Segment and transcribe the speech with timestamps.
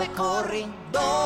[0.00, 1.19] de corrido.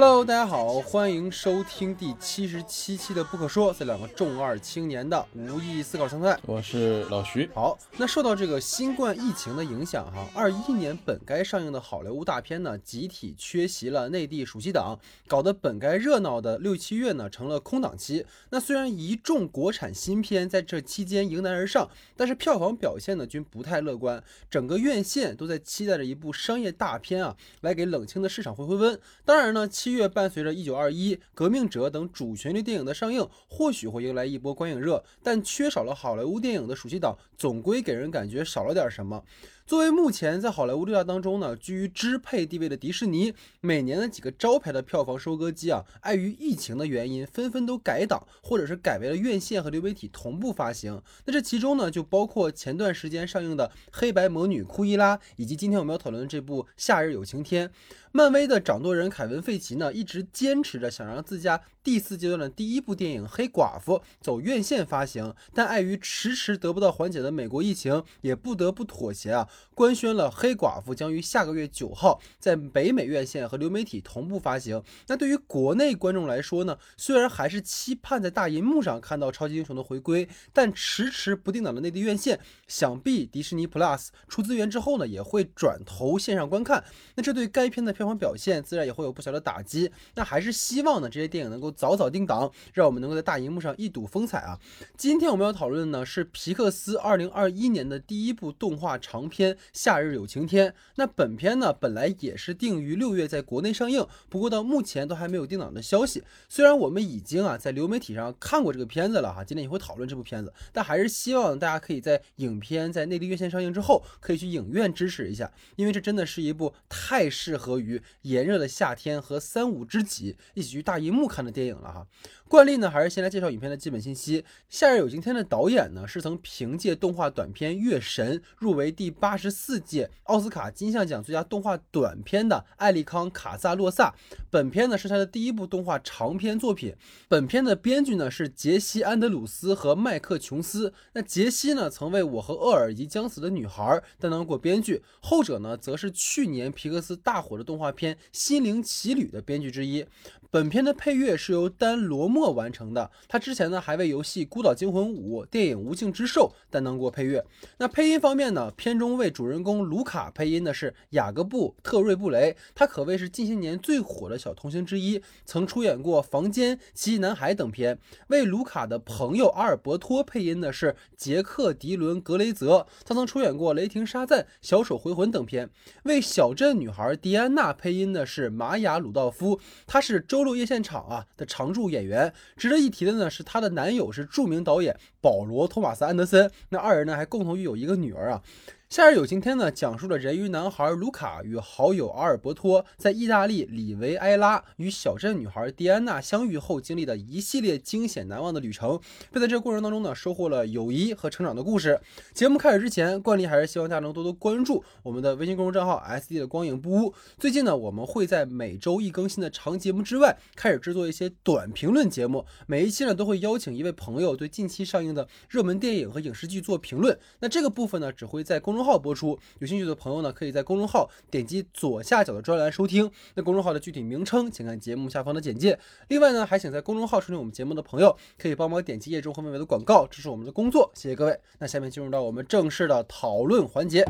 [0.00, 6.38] Hello，大家好，欢迎收听第七十七期的《不可说》，这两个重二青年的无意义思考生态。
[6.46, 7.50] 我是老徐。
[7.52, 18.24] 好，那受到这个新冠疫情的影响，哈，二一年本该上映的好莱坞大片呢，集体缺席了内地暑期档，搞得本该热闹的六七月呢，成了空档期。
[18.50, 24.22] 那虽然一众国产新片在这期间迎难而上，但是票房表现呢，均不太乐观。
[24.48, 28.96] 整个院线都在期待着一部商业大片啊，来给冷清的市场回回温。
[29.24, 29.68] 当然呢。
[29.88, 39.24] 七月伴随着《一九二一》《革命者》等主旋律电影的上映，或许会迎来一波观影热，但缺少了好莱坞电影的暑期档，总归给人感觉少了点什么。
[39.64, 51.00] 作为目前在好莱坞六大当中呢居于支配地位的迪士尼，每年的几个招牌的票房收割机啊，碍于疫情的原因，纷纷都改档，或者是改为了院线和流媒体同步发行。
[51.24, 57.68] 那这其中呢，就包括前段时间上映的《黑白魔女库伊拉》，以及今天我们要讨论的这部《夏日有晴天》。
[58.12, 69.48] 漫威的掌舵人凯文·费奇呢，一直坚持着想让自家第四阶段的第一部电影《黑寡妇》走院线发行，但碍于迟迟得不到缓解的美国疫情，也不得不妥协啊。
[69.74, 74.82] 官宣了《黑寡妇》将于下个月九号在北美院线和流媒体同步发行。
[75.06, 86.84] 那对于国内观众来说呢，虽然还是期盼在大银幕上看到超级英雄的回归，但迟迟不定档的内地院线，想必迪士尼 Plus 出资源之后呢，也会转投线上观看。
[87.14, 89.90] 那这对该片的票房表现自然也会有不小的打击。
[90.14, 94.58] 那还是希望呢，这些电影能够早早定档，让我们能够在大荧幕上一睹风采啊！
[94.96, 99.58] 今天我们要讨论的呢，是皮克斯二零二一年的第一部动画长片。
[99.72, 106.22] 夏日有晴天，那本片呢本来也是定于六月在国内上映，不过到目前都还没有定档的消息。
[106.48, 117.87] 虽然我们已经啊在流媒体上看过这个片子了哈，今天也会讨论这部片子，但还是希望大家可以在影片在内地院线上映之后，可以去影院支持一下，因为这真的是一部太适合于
[118.22, 122.06] 炎热的夏天和三五知己一起去大银幕看的电影了哈。
[122.48, 124.40] 惯例呢，还是先来介绍影片的基本信息。
[124.70, 134.14] 《夏日有晴天》的导演呢，是曾凭借动画短片《月神》入围第八十四届奥斯卡金像奖最佳动画短片的艾利康·卡萨洛萨。
[134.48, 136.94] 本片呢是他的第一部动画长片作品。
[137.28, 140.94] 本片的编剧呢是杰西·安德鲁斯和麦克·琼斯。
[141.12, 150.06] 那杰西呢曾为我和厄尔以及将死的女孩担当过编剧，后者呢则是去年皮克斯大火的动画片《心灵奇旅》的编剧之一。
[150.50, 157.44] 本片的配乐是由丹·罗莫完成的，他之前呢还为游戏《孤岛惊魂五》、电影《无尽之兽》担当过配乐。
[157.76, 167.98] 那配音方面呢，片中为主人公卢卡配音的是雅各布·特瑞布雷，他可谓是近些年最火的小童星之一，曾出演过《房间》《奇迹男孩》等片。
[168.28, 175.68] 为卢卡的朋友阿尔伯托配音的是杰克·迪伦·格雷泽，他曾出演过《雷霆沙赞》《小丑回魂》等片。
[176.04, 180.37] 为小镇女孩迪安娜配音的是玛雅·鲁道夫，他是周。
[180.38, 188.40] 《周六夜现场》啊的常驻演员，值得一提的呢是她的男友是著名导演保罗·托马斯·安德森，那二人呢还共同育有一个女儿啊。
[188.88, 198.98] 夏日有晴天呢，讲述了人鱼男孩卢卡与好友阿尔伯托在意大利里维埃拉与小镇女孩蒂安娜相遇后经历的一系列惊险难忘的旅程，
[199.30, 202.00] 并在这个过程当中呢，收获了友谊和成长的故事。
[202.32, 207.12] 节目开始之前，惯例还是希望大家能多多关注我们的微信公众账号 S D 的光影不污。
[207.36, 212.46] 最近呢，我们会在每周一更新的长节目之外，开始制作一些短评论节目。
[212.66, 217.18] 每一期呢，都会邀请一位朋友对近期上映的热门电影和影视剧做评论。
[217.40, 223.10] 那这个部分呢，只会在公众公众号播出，有兴趣的朋友呢，可以在公众号点击左下角的专栏收听。
[223.34, 225.76] 那公众号的具体名称，请看节目下方的简介。
[226.06, 230.88] 另外呢，还请在公众号收听我们节目的朋友，可以帮忙点击页中和妹妹的广告，支持我们的工作。
[230.94, 231.40] 谢谢各位。
[231.58, 234.04] 那下面进入到我们正式的讨论环节。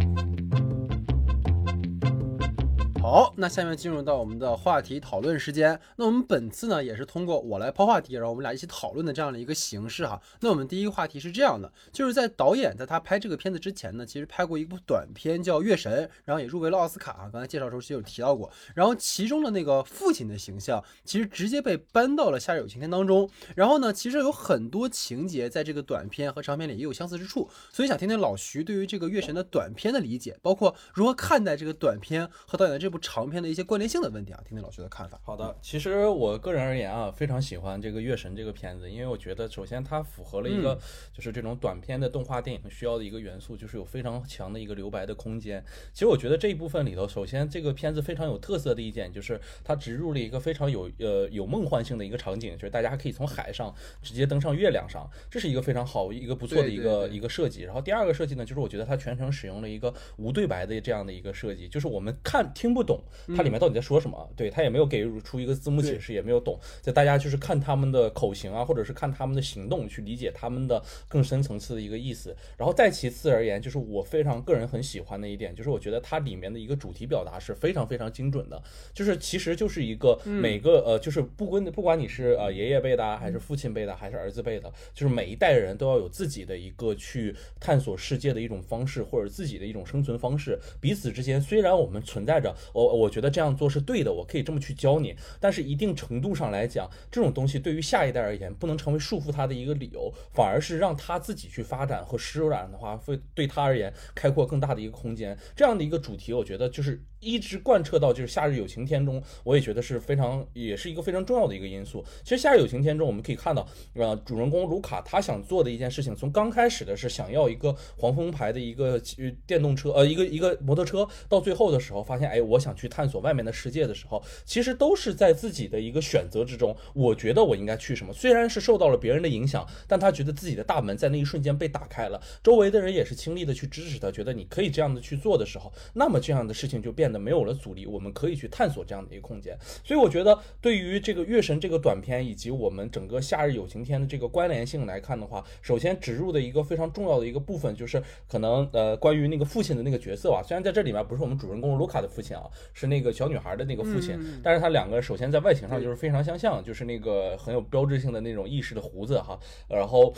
[3.11, 5.81] 好，那下面进入到我们的话题讨论时间。
[5.97, 10.21] 那我们本次呢，也是通过我来抛话题，然后我们俩一起讨论的这样的一个形式哈。
[10.41, 17.31] 那我们第一个话题是这样的，就是在导演在他拍这个片子之前呢，其实拍过一部短片叫《月神》，然后也入围了奥斯卡。
[17.33, 18.51] 刚才介绍的时候其实有提到过。
[18.75, 23.27] 然后其中的那个父亲的形象，其实直接被搬到了《夏日有晴天》当中。
[23.57, 32.98] 然后呢，其实有很多情节在这个短片和长片里也有相似之处，所以想听听老徐对于这个《月神》的短片的理解，包括如何看待这个短片和导演的这部。
[32.99, 35.21] 部长片的一些关联性的问题啊，听听老徐的看法。
[35.23, 40.77] 好的，其实我个人而言啊，非常喜欢这个《月神》这个片子，因为我觉得首先它符合了一个
[41.13, 45.65] 就是这种短片的动画电影需要的一个元素，就是有非常强的一个留白的空间。
[45.93, 53.73] 其实我觉得这一部分里头，首先这个片子非常有特色的一点就是它植入了一个非常有呃有梦幻性的一个场景，就是大家可以从海上
[54.03, 57.63] 直接登上月亮上，这是一个非常好一个不错的一个一个设计。
[57.63, 62.99] 然后第二个设计呢，就是我觉得它全程使用了一个无对白的这样的一个设计，就是我们看听不懂
[63.37, 72.35] 它里面到底在说什么，对它也没有给出一个字幕解释，也没有懂，就大家就是看他们的口型啊，或者是看他们的行动去理解他们的更深层次的一个意思。
[72.57, 78.63] 然后再其次而言，就是我非常个人很喜欢的一点，就是我觉得它里面的一个主题表达是非常非常精准的，
[78.95, 90.59] 就是其实就是一个每个呃，就是不管不管你是呃爷爷辈的还是父亲辈的还是儿子辈的，就是每一代人都要有自己的一个去探索世界的一种方式，或者自己的一种生存方式。
[90.81, 105.37] 彼此之间虽然我们存在着，我我觉得这样做是对的，我可以这么去教你，但是一定程度上来讲，这种东西对于下一代而言，不能成为束缚他的一个理由，反而是让他自己去发展和施展的话，会对他而言开阔更大的一个空间。
[105.57, 112.05] 这样的一个主题，我觉得就是一直贯彻到就是《夏日有晴天》中，我也觉得是非常，也是一个非常重要的一个因素。
[112.23, 119.01] 其实《夏日有晴天》中，我们可以看到，呃，主人公卢卡他想做的一件事情，从刚开始的是想要一个黄蜂牌的一个
[119.47, 126.77] 电动车，呃，一个一个摩托车，到最后的时候发现，哎，我想去探索外面的世界的时候，其实都是在自己的一个选择之中。
[126.95, 139.57] 我觉得我应该去什么，虽然是受到了别人的影响，但他觉得自己的大门在那一瞬间被打开了，周围的人也是倾力的去支持他，觉得你可以这样的去做的时候，那么这样的事情就变得没有了阻力，我们可以去探索这样的一个空间。
[139.85, 159.39] 所以我觉得，对于这个《月神》这个短片以及我们整个《夏日有晴天》的这个关联性来看的话，首先植入的一个非常重要的一个部分，就是可能呃关于那个父亲的那个角色啊，虽然在这里面不是我们主人公卢卡的父亲啊，是那个小女孩的那个父亲，但是他两个首先在外形上就是非常相像，就是那个很有标志性的那种意识的胡子哈，
[159.69, 160.13] 然后。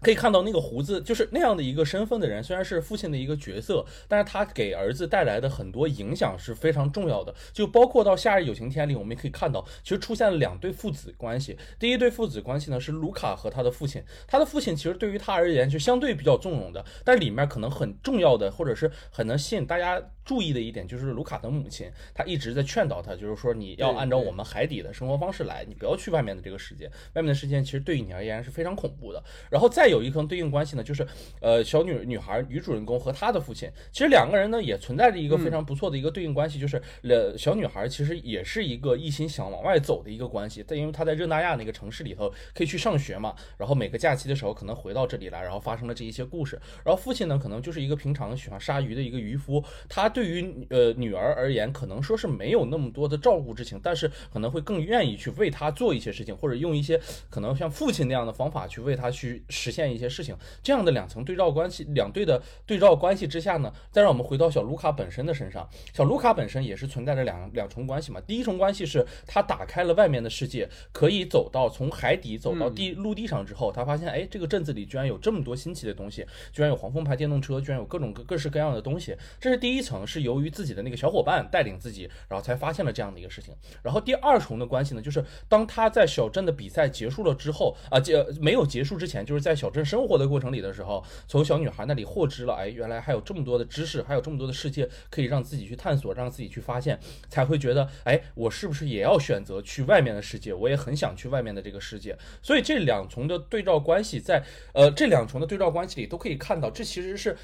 [0.00, 7.34] 可以看到那个胡子，就是那样的一个身份的人，虽然是父亲的一个角色，但是他给儿子带来的很多影响是非常重要的。
[7.52, 11.58] 就包括到《夏日有晴天》里，我们也可以看到，其实出现了两对父子关系。
[11.78, 26.84] 第一对父子关系呢是卢卡和他的父亲，他的父亲其实对于他而言就相对比较纵容的，但里面可能很重要的或者是很能吸引大家注意的一点，就是卢卡的母亲，她一直在劝导他，就是说你要按照我们海底的生活方式来，你不要去外面的这个世界，
[27.14, 29.24] 外面的世界其实对于你而言是非常恐怖的。
[29.50, 31.06] 然后再有一层对应关系呢，就是，
[31.40, 57.00] 呃，小女女孩女主人公和她的父亲，其实两个人呢也存在着一个非常不错的一个对应关系，就是，呃，小女孩其实也是一个一心想往外走的一个关系，但因为她在热那亚那个城市里头可以去上学嘛，然后每个假期的时候可能回到这里来，然后发生了这一些故事，然后父亲呢可能就是一个平常喜欢杀鱼的一个渔夫，他对于呃女儿而言可能说是没有那么多的照顾之情，但是可能会更愿意去为她做一些事情，或者用一些
[57.30, 60.08] 可能像父亲那样的方法去为她去实现一些。
[60.08, 65.68] 事情这样的两层对照关系，两对的对照关系之下呢，再让我们回到小卢卡本身的身上。
[65.92, 68.18] 小卢卡本身也是存在着两两重关系嘛。
[68.22, 79.14] 第一重关系是他打开了外面的世界，可以走到从海底走到地陆地上之后，他发现哎，这个镇子里居然有这么多新奇的东西，居然有黄蜂牌电动车，居然有各种各各式各样的东西。
[79.38, 83.54] 这是第一层，是由于自己的那个小伙伴带领自己，然后才发现了这样的一个事情。
[83.82, 90.18] 然后第二重的关系呢，就是当他在小镇的比赛结束了之后啊，结没有结束之前，就是在小镇生活。
[90.18, 100.52] 的过程里的时候，从小女孩那里获知了，哎，原来还有这么多的知识，还有这么多的世界可以让自己去探索，让自己去发现，才会觉得，哎，我是不是也要选择去外面的世界？
[100.52, 102.18] 我也很想去外面的这个世界。
[102.42, 107.36] 所以这两重的对照关系，在呃这两重的对照关系里，都可以看到，这其实是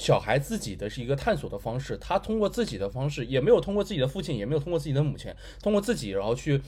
[0.00, 1.94] 小孩自己的是一个探索的方式。
[1.98, 5.30] 他通过自己的方式，也没有通过自己的父亲，也没有通过自己的母亲，
[5.62, 6.62] 通过自己，然后去。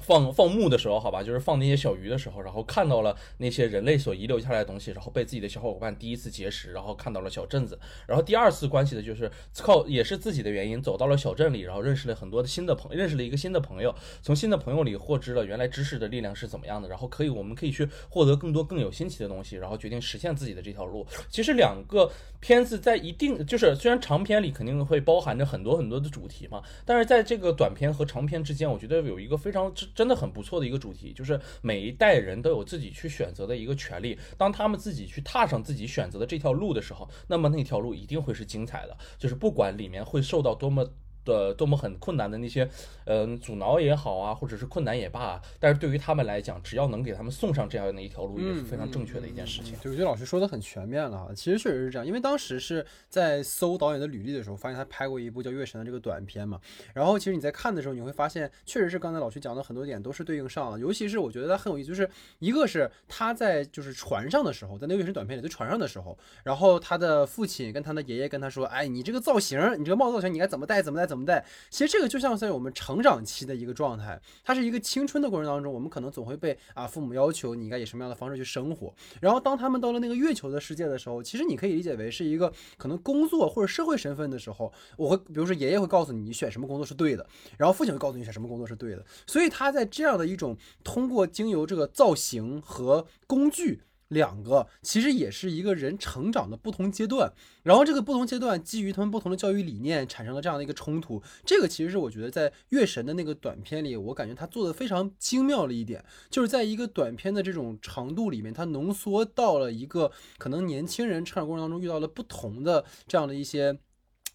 [0.00, 21.06] 放放牧的时候，好吧，就是放那些小鱼的时候，然后看到了那些人类所遗留下来的东西，然后被自己的小伙伴第一次结识，然后看到了小镇子，然后第二次关系的就是靠也是自己的原因走到了小镇里，然后认识了很多的新的朋，认识了一个新的朋友，从新的朋友里获知了原来知识的力量是怎么样的，然后可以我们可以去获得更多更有新奇的东西，然后决定实现自己的这条路。
[21.30, 22.10] 其实两个
[22.40, 29.72] 片子在一定就是虽然长片里肯定会包含着很多很多的主题嘛，但是在这个短片和长片之间，我觉得有一个非常。
[29.94, 34.18] 真的很不错的一个主题，就是每一代人都有自己去选择的一个权利。
[34.36, 38.96] 当他们自己去踏上自己选择的这条路的时候，那么那条路一定会是精彩的。
[39.18, 40.88] 就是不管里面会受到多么
[41.24, 42.68] 的多么很困难的那些，
[43.06, 49.74] 嗯，阻挠也好啊，或者是困难也罢，但是对于他们来讲，只要能给他们送上这样的一条路，也是非常正确的一件事情。
[49.82, 51.28] 对，我觉得老师说的很全面了啊。
[51.34, 56.60] 其实确实是这样，因为当时是在搜导演的履历的时候，发现他拍过一部叫《月神》的这个短片嘛。
[56.92, 60.78] 然后其实你在看的时候，你会发现，确实是刚才老徐讲的很多点都是对应上了。
[60.78, 78.94] 尤其是我觉得他很有意思，就是一个是他在就是船上的时候，在那个月神短片里在船上的时候，然后他的父亲跟他的爷爷跟他说：“哎，你这个造型，你这个帽子造型，你该怎么戴，怎么戴，怎么戴。”其实这个就像在我们成长期的一个状态，它是一个青春的过程当中，我们可能总会被啊父母要求你应该以什么样的方式去生活。
[79.20, 87.26] 然后当他们到了那个月球的世界的时候，其实你可以理解为是一个可能工作或者社会身份的时候，我会比如说爷爷会告诉你你选什么工作是对的，
[87.58, 89.04] 然后父亲会告诉你选什么工作是对的。
[89.26, 93.82] 所以他在这样的一种通过经由这个造型和工具。
[94.14, 97.30] 两个其实也是一个人成长的不同阶段，
[97.62, 101.22] 然后这个不同阶段基于他们不同的教育理念产生了这样的一个冲突。
[101.44, 113.76] 这个其实是我觉得在月神的那个短片里，我感觉他做的非常精妙的一点，就是在一个短片的这种长度里面，他浓缩到了一个可能年轻人成长过程当中遇到了不同的这样的一些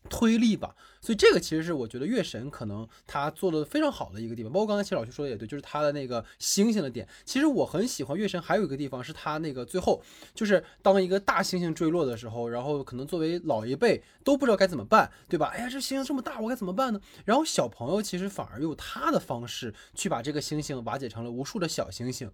[0.07, 0.75] 推力吧。
[1.01, 7.07] 所以这个其实是我觉得月神可能他做的非常好的一个地方，包括刚才其实老师说的也对，就是他的那个星星的点。
[7.23, 10.01] 其实我很喜欢月神，还有一个地方是他那个最后，
[10.35, 15.47] 就是当一个大猩猩坠落的时候，然后可能作为老一辈都不知道该怎么办，对吧？
[15.55, 16.99] 哎呀，这猩猩这么大，我该怎么办呢？
[17.23, 22.29] 然后小朋友其实反而用他的方式去把这个猩猩瓦解成了无数的小猩猩。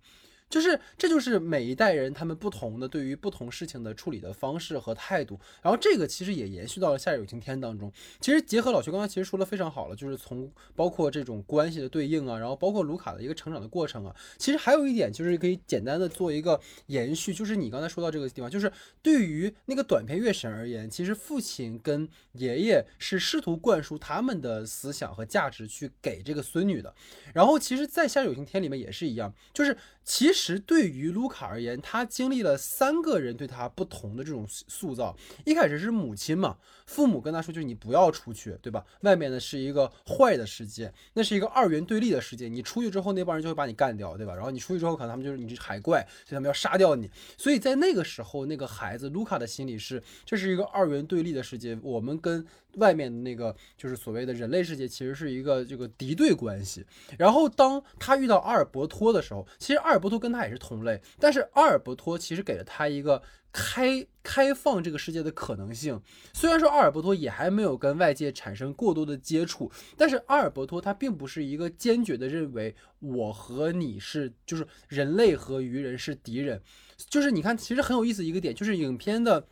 [0.49, 5.39] 就是，这就是每一代人他们不同的对于不同事情的处理的方式和态度。
[5.61, 7.91] 然后这个其实也延续到了《夏日有晴天》当中。
[8.21, 14.15] 其实结合老徐刚刚其实说的非常好了，就是从包括这种关系的对应啊，然后包括卢卡的一个成长的过程啊。
[14.37, 18.71] 其实还有一点就是可以简单的做一个延续，就是你刚才说到这个地方，就是
[19.01, 26.93] 对于那个短片月神而言，其实父亲跟爷爷是试图灌输他们的思想和价值去给这个孙女的。
[27.33, 29.75] 然后其实，在《夏日有晴天》里面也是一样，就是
[30.05, 35.17] 其实对于卢卡而言，他经历了三个人对他不同的这种塑造。
[35.43, 38.85] 一开始是母亲嘛，父母跟他说，就是你不要出去，对吧？
[39.01, 42.47] 外面呢是一个坏的世界，那是一个二元对立的世界。
[42.47, 44.35] 你出去之后，那帮人就会把你干掉，对吧？
[44.35, 47.09] 然后你出去之后，可能他们就是你是海怪，所以他们要杀掉你。
[47.35, 51.75] 所以在那个时候，那个孩子卢卡的心里是，这是一个二元对立的世界。
[51.81, 52.45] 我们跟
[52.77, 56.85] 外面的那个就是所谓的人类世界，其实是一个这个敌对关系。
[57.17, 66.01] 然后当他遇到阿尔伯托的时候，其实阿尔伯托跟他也是同类，但是阿尔伯托其实给了他一个开开放这个世界的可能性。
[66.33, 76.61] 虽然说阿尔伯托也还没有跟外界产生过多的接触，但是阿尔伯托他并不是一个坚决的认为我和你是就是人类和鱼人是敌人。
[77.09, 79.45] 就是你看，其实很有意思一个点，就是影片的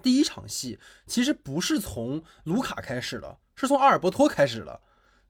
[0.00, 4.80] 第一场戏其实不是从卢卡开始的，是从阿尔伯托开始的。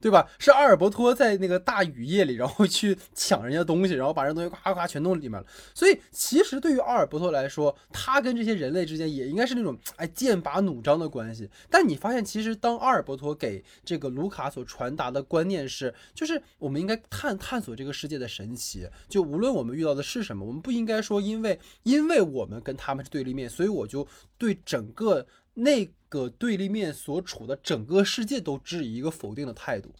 [0.01, 0.27] 对吧？
[0.39, 5.45] 是阿尔伯托在那个大雨夜里，然后去抢人家东西，然后把人东西咵咵全弄里面了。
[5.73, 11.49] 所以其实对于阿尔伯托来说，他跟这些人类之间也应该是那种哎剑拔弩张的关系。
[11.69, 18.87] 但你发现，其实当阿尔伯托给这个卢卡所传达的观念是，就是我们应该探探索这个世界的神奇。
[19.07, 25.27] 就无论我们遇到的是什么，我们不应该说因为因为我们跟他们是对立面，所以我就对整个。
[25.53, 29.95] 那个对立面所处的整个世界都置以一个否定的态度，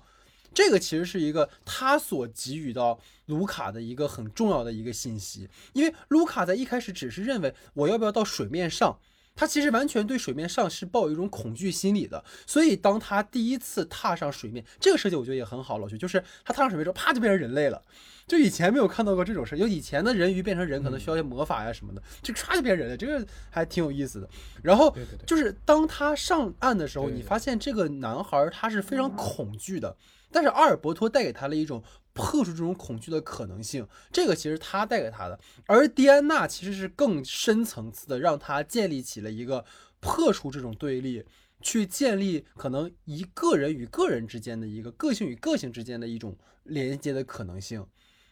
[0.53, 8.99] 这个其实是一个他所给予到卢卡的一个很重要的一个信息，因为卢卡在一开始只是认为我要不要到水面上，
[9.41, 17.81] 他其实完全对水面上是抱有一种恐惧心理的，所以当他第一次踏上水面，这个设计我觉得也很好，老徐就是他踏上水面之后，啪就变成人类了。
[18.27, 24.29] 就以前没有看到过这种事，就以前的人鱼变成人可能需要一些魔法呀什么的，就唰就变人了，这个还挺有意思的。
[24.61, 24.95] 然后
[25.25, 29.97] 就是当他上岸的时候，你发现这个男孩他是非常恐惧的，
[30.31, 31.83] 但是阿尔伯托带给他了一种
[32.13, 39.63] 破除这种恐惧的可能性，这个其实他带给他的，而迪安娜其实是更深层次的，让他建立起了一个
[39.99, 41.25] 破除这种对立，
[41.61, 47.85] 去建立可能一个人与个人之间的一个个性与个性之间的一种连接的可能性。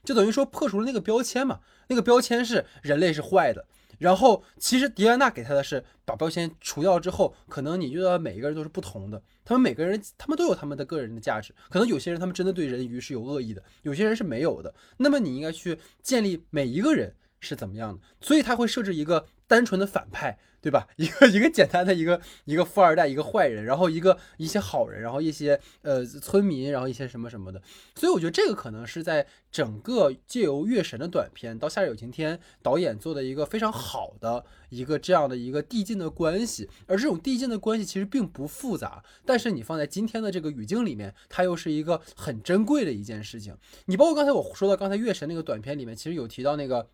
[0.04, 3.68] 就等于说破除了那个标签嘛，那个标签是人类是坏的，
[4.00, 20.88] 然后其实迪安娜给他的是把标签除掉之后，可能你遇到每一个人都是不同的，他们每个人他们都有他们的个人的价值，可能有些人他们真的对人鱼是有恶意的，有些人是没有的，那么你应该去建立每一个人是怎么样的，所以他会设置一个单纯的反派，对吧？
[20.98, 27.62] 一个一个简单的一个一个富二代，一个坏人，然后一个一些好人，然后一些呃村民，然后一些什么什么的。
[27.96, 36.70] 所以我觉得这个可能是在整个借由月神的短片到夏日有晴天导演做的一个非常好的一个这样的一个递进的关系。
[36.88, 43.56] 而这种递进的关系其实并不复杂，但是你放在今天的这个语境里面，它又是一个很珍贵的一件事情。
[43.86, 46.90] 你包括刚才我说到刚才月神那个短片里面，其实有提到那个。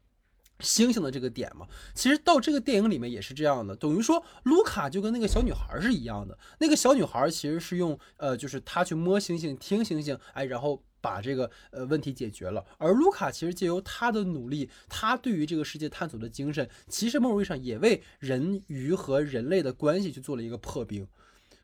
[0.59, 6.37] 星星的这个点嘛，其实到这个电影里面也是这样的，等于说卢卡就跟那个小女孩是一样的。
[6.59, 12.63] 那个小女孩其实是用呃，就是她去摸星星、听星星，哎，然后把这个呃问题解决了。
[12.77, 21.07] 而卢卡其实借由他的努力，他对于这个世界探索的精神，其实某种意义上也为人鱼和人类的关系去做了一个破冰。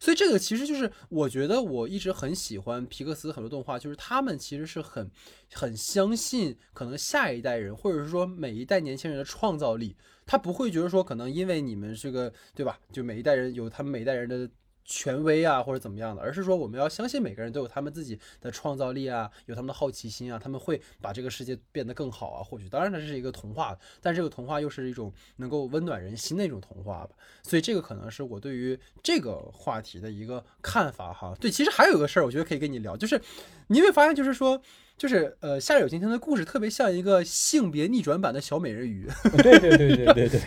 [0.01, 5.10] 所以这个其实就是我觉得我一直很喜欢皮克斯很多动画，就是他们其实是很
[5.53, 14.50] 很相信可能下一代人或者是说每一代年轻人的创造力，他不会觉得说可能因为你们这个对吧，就每一代人有他们每一代人的。
[14.91, 22.43] 权威啊，或者怎么样的，而是说我们要相信每个人都有他们自己的创造力啊，有他们的好奇心啊，他们会把这个世界变得更好啊。
[22.43, 27.15] 或许当然这是一个童话，但这个童话又是一种能够温暖人心的一种童话吧。
[27.41, 31.33] 所以这个可能是我对于这个话题的一个看法哈。
[31.39, 33.21] 对，其实还有一个事儿，我觉得可以跟你聊，就是
[33.67, 34.62] 你会发现，就是说。
[35.01, 39.10] 就是呃，夏日有晴天的故事特别像一个性别逆转版的小美人鱼。
[39.41, 40.41] 对对对对对对，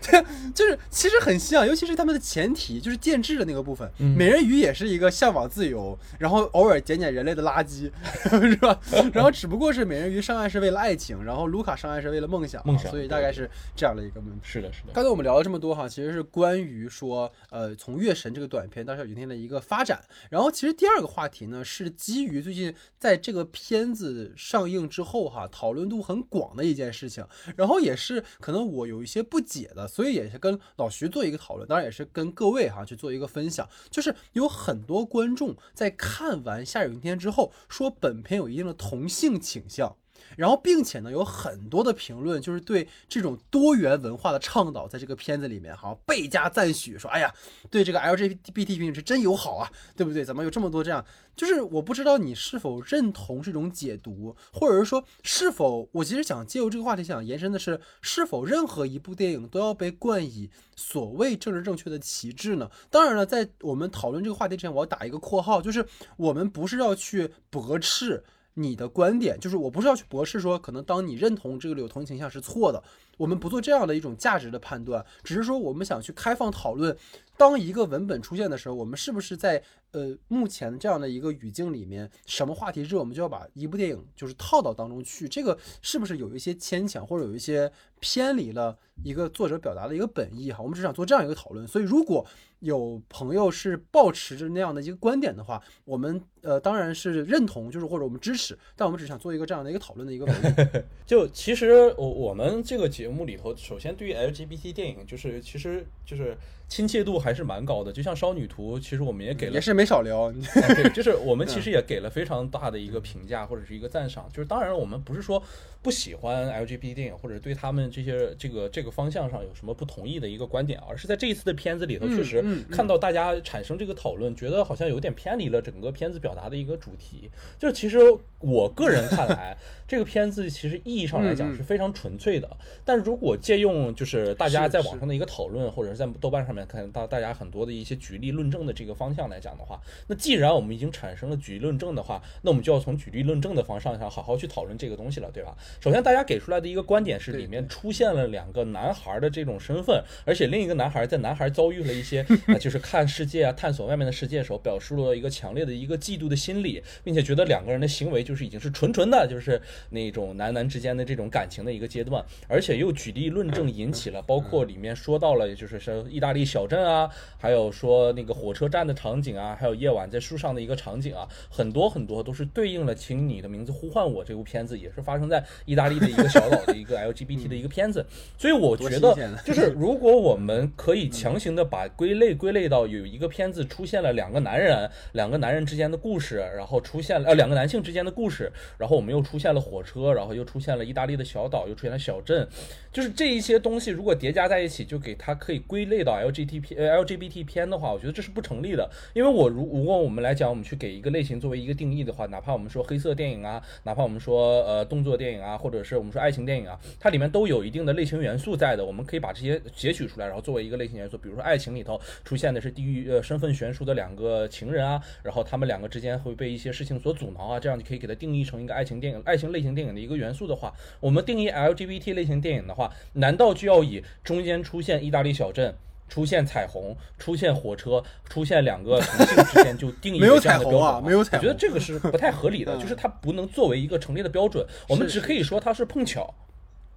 [0.00, 3.86] 对， 就是其实很像，尤其是他们的前提就是建制的那个部分。
[3.98, 7.90] 美人鱼也是一个向往自由，然后偶尔捡捡人类的垃圾，
[8.48, 8.80] 是吧？
[9.12, 12.90] 然后只不过是美人鱼上岸是为了爱情，然后卢卡上岸是为了梦想，梦想。
[12.90, 14.40] 所以大概是这样的一个问题。
[14.42, 14.94] 是的，是的。
[14.94, 20.00] 刚才我们聊了这么多哈，其实是关于说呃，从月神这个短片到夏日有今天的一个发展。
[20.30, 23.89] 然后其实第二个话题呢，是基于最近在这个片。
[23.90, 33.68] 片子上映之后，哈，讨论度很广的一件事情，然后也是可能我有一些不解的，所以也是跟老徐做一个讨论，当然也是跟各位哈去做一个分享。
[33.90, 39.96] 就是有很多观众在看完《下雨天》之后，说本片有一定的同性倾向。
[40.36, 47.32] 然后，并且呢，有很多的评论就是对这种多元文化的倡导，在这个片子里面哈倍加赞许，说哎呀，
[47.70, 50.24] 对这个 LGBT 群体是真友好啊，对不对？
[50.24, 51.04] 怎么有这么多这样？
[51.36, 62.70] 就是我不知道你是否认同这种解读，或者是说是否我其实想借由这个话题想延伸的是，是否任何一部电影都要被冠以所谓政治正确的旗帜呢？
[62.90, 65.86] 当然了，在我们讨论这个话题之前，我要打一个括号，就是
[66.18, 68.22] 我们不是要去驳斥。
[68.54, 72.82] 你的观点就是，我不是要去驳斥说，可能当你认同这个柳同形象是错的，
[73.20, 76.96] 我们不做这样的一种价值的判断，只是说我们想去开放讨论，
[77.36, 79.62] 当一个文本出现的时候，我们是不是在
[79.92, 88.74] 呃目前这样的一个语境里面，什么话题热，我们就要把一部电影就是套到当中去，这个是不是有一些牵强，或者有一些偏离了
[89.04, 90.62] 一个作者表达的一个本意哈？
[90.62, 92.26] 我们只想做这样一个讨论，所以如果。
[92.60, 100.26] 有朋友是抱持着那样的一个观点的话，我们呃当然是认同，就是或者我们支持，但我们只想做一个这样的一个讨论的一个。
[101.06, 106.36] 就其实我我们这个节目里头，首先对于 LGBT 电影，就是其实就是
[106.70, 107.92] 亲切度还是蛮高的。
[107.92, 110.32] 就像《少女图》，其实我们也给了，也是没少聊。
[110.32, 114.26] 对， 就是我们其实也给了非常大的一个评价或者是一个赞赏。
[114.32, 115.42] 就是当然我们不是说
[115.82, 122.42] 不喜欢 LGBT 电影，或者对他们这些这个这个方向上有什么不同意的一个观点，而是在这一次的片子里头，确实。
[122.70, 127.28] 看到大家产生这个讨论，觉得好像有点偏离了整个片子表达的一个主题。
[127.58, 127.98] 就是其实
[128.38, 129.56] 我个人看来，
[129.88, 132.48] 这个片子其实意义上来讲是非常纯粹的。
[132.84, 145.56] 但如果借用就是大家在网上的一个讨论，或者是在豆瓣上面看到大家很多的一些举例论证的这个方向来讲的话，那既然我们已经产生了举例论证的话，那我们就要从举例论证的方向上好好去讨论这个东西了，对吧？
[145.80, 152.24] 首先，大家给出来的一个观点是，里面出现了两个男孩的这种身份，而且另一个男孩在男孩遭遇了一些。
[152.60, 167.08] 就是看世界啊，探索外面的世界的时候，表示了一个强烈的一个嫉妒的心理，并且觉得两个人的行为就是已经是纯纯的，就是那种男男之间的这种感情的一个阶段，而且又举例论证，引起了包括里面说到了，就是说意大利小镇啊，
[167.38, 178.04] 还有说那个火车站的场景啊，还有夜晚在树上的一个场景啊，很多很多都是对应了《请你的名字呼唤我》这部片子，也是发生在意大利的一个小岛的一个 LGBT 的一个片子，
[178.36, 182.34] 所以我觉得就是 如果我们可以强行的把归类。
[182.40, 192.48] 归类到有一个片子出现了两个男人，两个男人之间的故事，然后出现了呃两个男性之间的故事，然后我们又出现了火车，然后又出现了意大利的小岛，又出现了小镇，
[192.90, 198.88] 就是这一些东西如果叠加在一起，就给它可以归类到 LGBT LGBT 片呃 LGBT 片的话，我觉得这是不成立的。
[199.14, 208.84] 因为我如如果我们来讲，我们去给一个类型作为一个定义的话，哪怕我们说黑色电影啊，哪怕我们说呃动作电影啊，或者是我们说爱情电影啊，它里面都有一定的类型元素在的。
[208.84, 211.18] 我们可以把这些截取出来，然后作为一个类型元素。
[211.18, 225.74] 比如说爱情里头出现的是地域呃身份悬殊的两个情人啊，然后他们两个之间会被一些事情所阻挠啊，这样就可以给它定义成一个爱情电影、爱情类型电影的一个元素的话，我们定义 LGBT 类型电影的话，难道就要以中间出现意大利小镇？
[226.10, 236.34] 出现彩虹，出现火车，出现两个同性之间就定义 没有为这样的标准彩虹啊没有彩虹我觉得这个是不太合理的，嗯 就是它不能作为一个成立的标准，我们只可以说它是碰巧。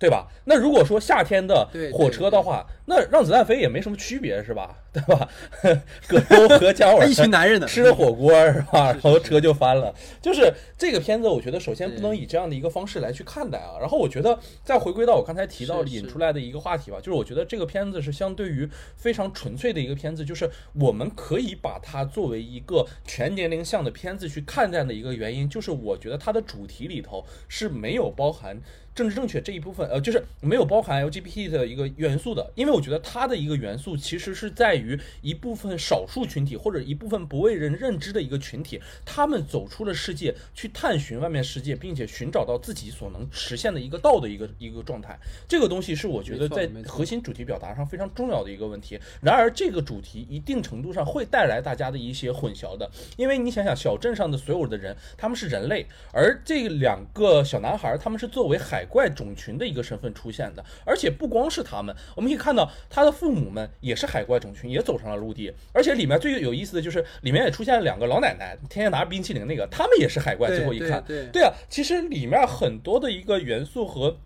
[0.04, 0.28] 对吧？
[0.44, 4.78] 那如果说夏天的火车的话，那让子弹飞也没什么区别，是吧？
[4.92, 5.30] 对吧？
[6.10, 8.92] 葛优和姜文一群男人呢，吃着火锅是吧？
[8.92, 9.96] 然后车就翻了。
[10.22, 13.78] 就是这个片子，我觉得首先不能以这样的一个方式来去看待啊。
[13.80, 28.60] 然后我觉得再回归到我刚才提到引出来的一个话题吧，就是我觉得这个片子是相对于非常纯粹的一个片子，就是我们可以把它作为一个全年龄向的片子去看待的一个原因，就是我觉得它的主题里头是没有包含。
[28.96, 45.18] 政治正确这一部分，呃，就是没有包含 LGBT 的一个元素的，因为我觉得它的一个元素其实是在于一部分少数群体或者一部分不为人认知的一个群体，他们走出了世界，去探寻外面世界，并且寻找到自己所能实现的一个道的一个一个状态。
[45.48, 49.00] 这个东西是我觉得在核心主题表达上非常重要的一个问题。
[49.22, 70.50] 然而，这个主题一定程度上会带来大家的一些混淆的，因为你想想，小镇上的所有的人，他们是人类，而这两个小男孩，他们是作为海怪种群的一个身份出现的，而且不光是他们，我们可以看到他的父母们也是海怪种群，也走上了陆地，而且里面最有意思的就是里面也出现了两个老奶奶，天天拿着冰淇淋那个，他们也是海怪。
[70.50, 74.18] 最后一看，对啊，其实里面很多的一个元素和。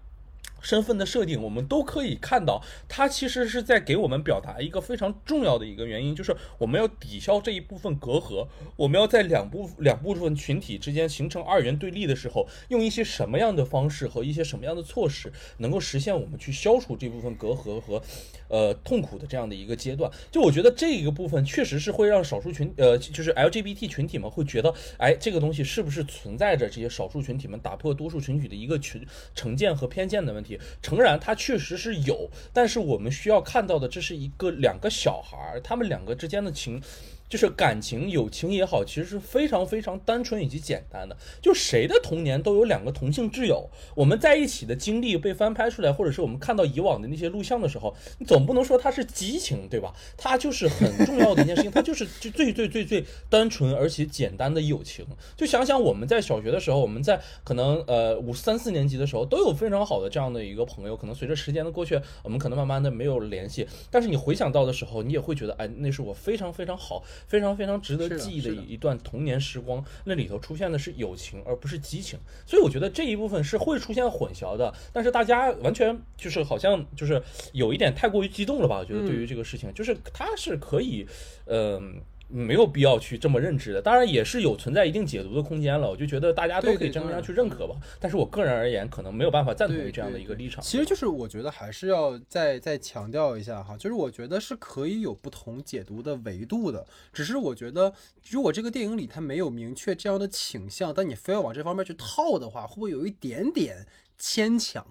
[0.61, 18.01] 身份的设定，我们都可以看到，它其实是在给我们表达一个非常重要的一个原因，就是我们要抵消这一部分隔阂，我们要在两部两部分群体之间形成二元对立的时候，用一些什么样的方式和一些什么样的措施，能够实现我们去消除这部分隔阂和
[18.47, 20.11] 呃痛苦的这样的一个阶段。
[20.31, 30.46] 就我觉得这个部分确实是会让少数群呃就是 LGBT 群体们会觉得，哎，这个东西是不是存在着这些少数群体们打破多数群体的一个群成见和偏见的问题？
[30.81, 36.81] 诚然，它确实是有，但是我们需要看到的，这是一个两个小孩儿，他们两个之间的情。
[37.29, 41.17] 就是感情、友情也好，其实是非常非常单纯以及简单的。
[41.41, 49.93] 就谁的童年都有两个同性挚友，我们在一起的经历被翻拍出来，或者是我们看到以往的那些录像的时候，你总不能说它是激情，对吧？
[50.15, 55.05] 它就是很重要的一件事情，它就是就最最最最单纯而且简单的友情。
[55.35, 60.95] 就想想我们在小学的时候，我们在可能呃五三四年级的时候，都有非常好的这样的一个朋友。
[60.95, 67.03] 可能随着时间的过去，我们可能慢慢的没有联系，但是你回想到的时候，你也会觉得，哎，那是我非常非常好。
[67.25, 74.73] 非常非常值得记忆的一段童年时光，那里头出现的是友情，而不是激情，所以我觉得这一部分是会出现混淆的。
[74.93, 77.21] 但是大家完全就是好像就是
[77.53, 78.77] 有一点太过于激动了吧？
[78.77, 81.07] 我觉得对于这个事情，就是它是可以，
[81.45, 85.89] 嗯、没有必要去这么认知的，当然也是有存在一定解读的空间了。
[85.89, 87.75] 我就觉得大家都可以这么样去认可吧。
[87.99, 90.61] 但是我个人而言，可能没有办法赞同于这样的一个立场。
[90.61, 97.93] 其实就是我觉得还是要再再强调一下哈，就是我觉得是可以有不同解读的维度的，只是我觉得
[98.29, 103.85] 如果这个电影里它没有明确这样的倾向，但你非要往这方面去套的话，会不会有一点点
[104.17, 104.85] 牵强？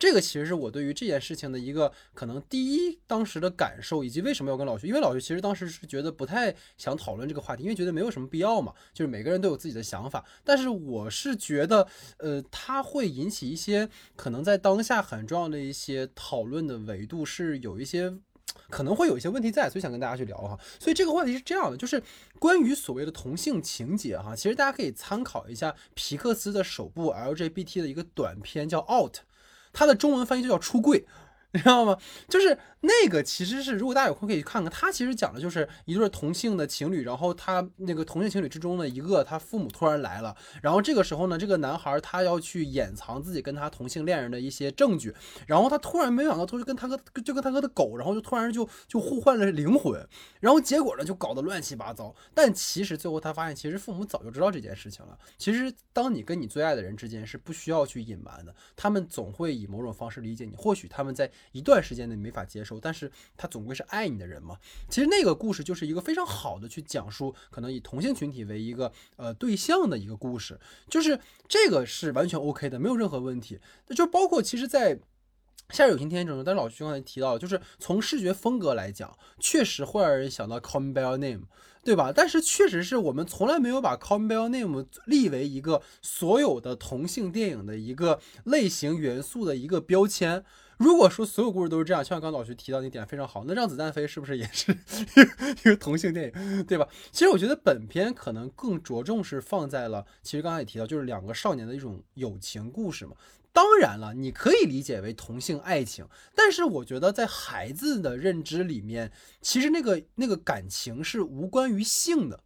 [0.00, 10.24] 这个其实是我对于这件事情的一个可能第一当时的感受，以及为什么要跟老徐，因为老徐其实当时是觉得不太想讨论这个话题，因为觉得没有什么必要嘛，就是每个人都有自己的想法。
[10.42, 11.86] 但是我是觉得，
[12.16, 18.18] 呃，它会引起一些可能在当下很重要的一些讨论的维度是有一些。
[18.68, 20.58] 可能会有一些问题在，所以想跟大家去聊哈。
[20.78, 22.00] 所以这个话题是这样的，就是
[22.38, 29.16] 关于所谓的同性情节哈，其实大家可以参考一下皮克斯的首部 LGBT 的一个短片叫《Out》，
[29.72, 31.06] 它的中文翻译就叫出柜。
[31.52, 31.96] 你知道吗？
[32.28, 45.14] 就是那个，其实是如果大家有空可以去看看，它其实讲的就是一对同性的情侣，然后他那个同性情侣之中的一个，他父母突然来了，然后这个时候呢，这个男孩他要去掩藏自己跟他同性恋人的一些证据，
[45.46, 50.00] 然后他突然没想到，他就跟他哥就跟他哥的狗，然后就突然就就互换了灵魂，
[50.40, 52.14] 然后结果呢就搞得乱七八糟。
[52.32, 55.18] 但其实最后他发现，其实父母早就知道这件事情了。
[55.36, 60.56] 其实当你跟你最爱的人之间是不需要去隐瞒的，他们总会以某种方式理解你。
[60.56, 64.58] 或许他们在一段时间内没法接受，但是他总归是爱你的人嘛。
[64.88, 73.58] 其实那个故事就是一个非常好的去讲述可能以同性群体为一个呃对象的一个故事，就是这个是完全 OK 的，没有任何问题。
[73.88, 74.98] 那就包括其实，在
[75.70, 81.42] 夏日有晴天这种，但老徐刚才提到，就是从视觉风格来讲，确实会让人想到《Call Me by Your Name》，
[81.84, 82.12] 对吧？
[82.12, 90.44] 但是确实是我们从来没有把《Call Me by Your Name》立为一个所有的同性电影的一个类型元素的一个标签。
[90.80, 94.72] 如果说所有故事都是这样，像刚老徐提到那点非常好，那让子弹飞是不是也是
[95.60, 96.88] 一个同性电影，对吧？
[97.12, 103.12] 其实我觉得本片可能更着重是放在了，其实刚才也提到，就是两个少年的一种友情故事嘛。
[103.52, 109.12] 当然了，你可以理解为同性爱情，但是我觉得在孩子的认知里面，
[109.42, 112.42] 其实那个那个感情是无关于性的。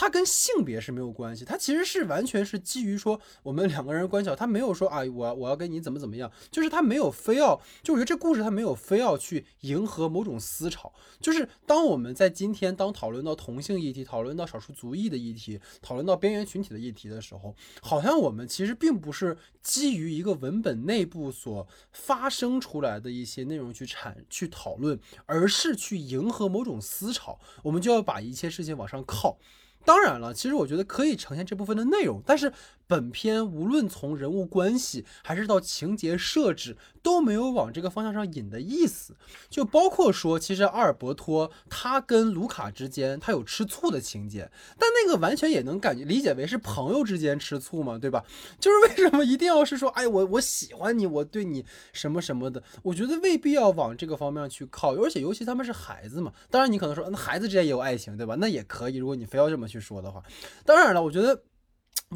[0.00, 29.36] 它跟性别是没有关系，它其实是完全是基于说我们两个人关系它，没有说啊，我我要跟你怎么怎么样，就是他没有非要，就我觉得这故事它没有非要去迎合某种思潮，就是当我们在今天当讨论到同性议题、讨论到少数族裔的议题、讨论到边缘群体的议题的时候，好像我们其实并不是基于一个文本内部所发生出来的一些内容去产去讨论，而是去迎合某种思潮，我们就要把一切事情往上靠。
[29.84, 32.52] 当然了，其实我觉得可以呈现这部分的内容，但是
[32.90, 39.16] 本片无论从人物关系还是到情节设置，都没有往这个方向上引的意思。
[39.48, 48.24] 就包括说，其实阿尔伯托他跟卢卡之间他有吃醋的情节，但那个完全也能感觉理解为是朋友之间吃醋嘛，对吧？
[48.60, 52.62] 就是为什么一定要是说，哎，我我喜欢你，我对你什么什么的？
[52.82, 56.30] 我觉得未必要往这个方面去靠，而且尤其他们是孩子嘛。
[56.50, 58.36] 当然，你可能说，那孩子之间也有爱情，对吧？
[58.38, 59.70] 那也可以，如果你非要这么。
[59.70, 60.20] 去说的话，
[60.64, 61.40] 当然了，我觉得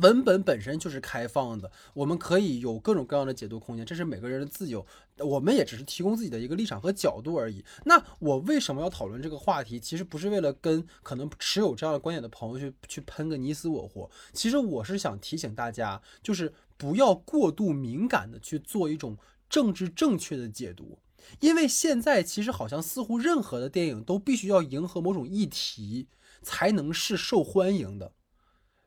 [0.01, 4.85] 文本本身就是开放的，我们可以有各种各样的解读空间，这是每个人的自由，
[5.19, 7.65] 我们也只是提供自己的一个立场和角度而已。
[7.85, 9.79] 那我为什么要讨论这个话题？
[9.79, 19.17] 其实不是为了跟可能持有这样的观点的朋友去去喷个你死我活，其实我是想提醒大家，就是不要过度敏感的去做一种
[19.49, 20.99] 政治正确的解读。
[21.39, 26.09] 因为现在其实好像似乎任何的电影都必须要迎合某种议题
[26.43, 28.13] 才能是受欢迎的，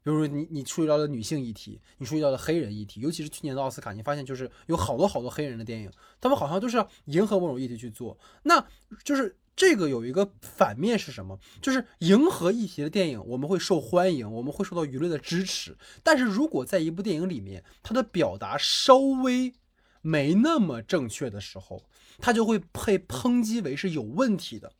[0.07, 5.91] 比如说你你触及到了女性议题，你触及到了黑人议题，尤其是去年的奥斯卡，你发现就是有好多好多黑人的电影，
[6.21, 8.17] 他们好像都是要迎合某种议题去做。
[8.43, 8.65] 那
[9.03, 11.37] 就是这个有一个反面是什么？
[11.61, 15.75] 就是迎合议题的电影我们会受欢迎，我们会受到舆论的支持。
[16.03, 19.53] 但是如果在一部电影里面，它的表达稍微
[20.01, 21.83] 没那么正确的时候，
[22.19, 24.71] 他就会被抨击为是有问题的，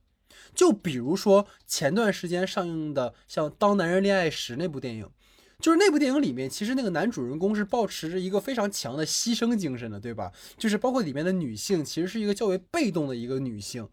[0.55, 5.09] 就比如说前段时间上映的像《当男人恋爱时》那部电影，
[5.59, 10.31] 就是那部电影里面，其实那个男主人公是保持着一个非常强的牺牲精神的，对吧？
[10.57, 13.89] 就是包括里面的女性，其实是一个较为被动的一个女性，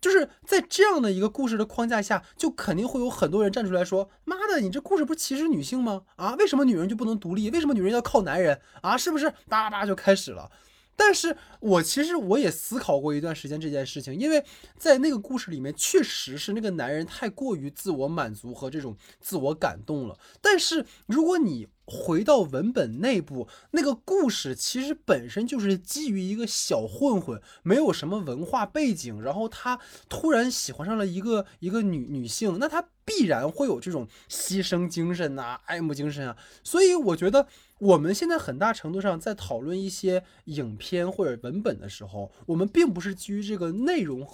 [0.00, 6.02] 就是在这样的一个故事的框架下，就肯定会有很多人站出来说：“妈的，你这故事不是歧视女性吗？
[6.16, 7.48] 啊，为什么女人就不能独立？
[7.50, 8.60] 为什么女人要靠男人？
[8.82, 10.50] 啊，是不是？”叭叭就开始了。
[10.96, 14.42] 但是我其实我也思考过一段时间这件事情，因为
[14.78, 20.18] 在那个故事里面，确实是那个男人太过于自我满足和这种自我感动了。
[20.40, 36.36] 但是如果你回到文本内部，那个故事其实本身就是基于一个小混混，没有什么文化背景，然后他突然喜欢上了一个一个女女性，那他必然会有这种牺牲精神呐、爱慕精神啊。
[36.62, 37.46] 所以我觉得。
[37.78, 44.26] 我们现在很大程度上在讨论一些影片或者文本的时候，我们并不是基于这个内容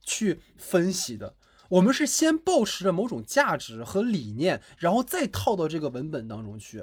[0.00, 1.34] 去分析的，
[1.68, 6.82] 我们是先保持着某种价值和理念，然后再套到这个文本当中去。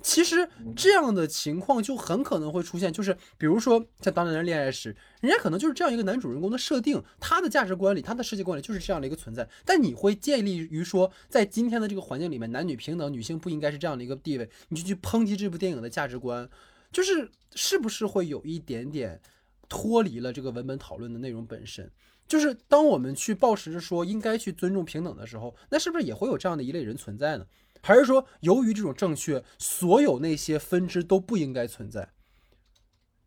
[0.00, 9.48] 其实这样的情况就很可能会出现，就是比如说像《当男人恋爱时》，人家可能就是这样一个男主人公的设定，他的价值观里，他的世界观里就是这样的一个存在。
[9.64, 16.48] 但你会建立于说，在今天的这个环境里面，男女平等，女性不应该是这样的一个地位，你就去抨击这部电影的价值观，
[16.90, 19.20] 就是是不是会有一点点
[19.68, 21.88] 脱离了这个文本讨论的内容本身？
[22.32, 27.46] 就是当我们去抱持着说应该去尊重平等的时候，那是不是也会有这样的一类人存在呢？
[27.82, 32.08] 还是说，由于这种正确，所有那些分支都不应该存在？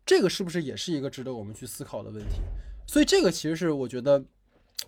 [0.04, 2.40] 这个是不是也是一个值得我们去思考的问题？
[2.84, 4.24] 所以，这个其实是我觉得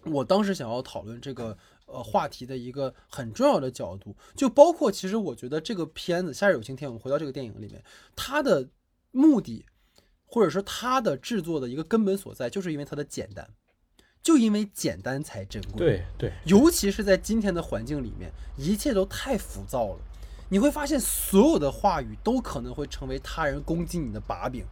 [0.03, 4.17] 我当时想要讨论这个呃话题的一个很重要的角度。
[4.35, 7.81] 就包括，其实我觉得这个片子《夏日有晴天》，我们回到这个电影里面，
[8.17, 8.69] 它的
[9.13, 9.65] 目的，
[10.27, 13.49] 或者说它的制作的一个根本所在，就是因为它的简单。
[14.23, 20.01] 就因为简单才珍贵，对对，尤其是在今天的环境里面，一切都太浮躁了。
[20.51, 24.65] 你会发现，所有的话语都可能会成为他人攻击你的把柄。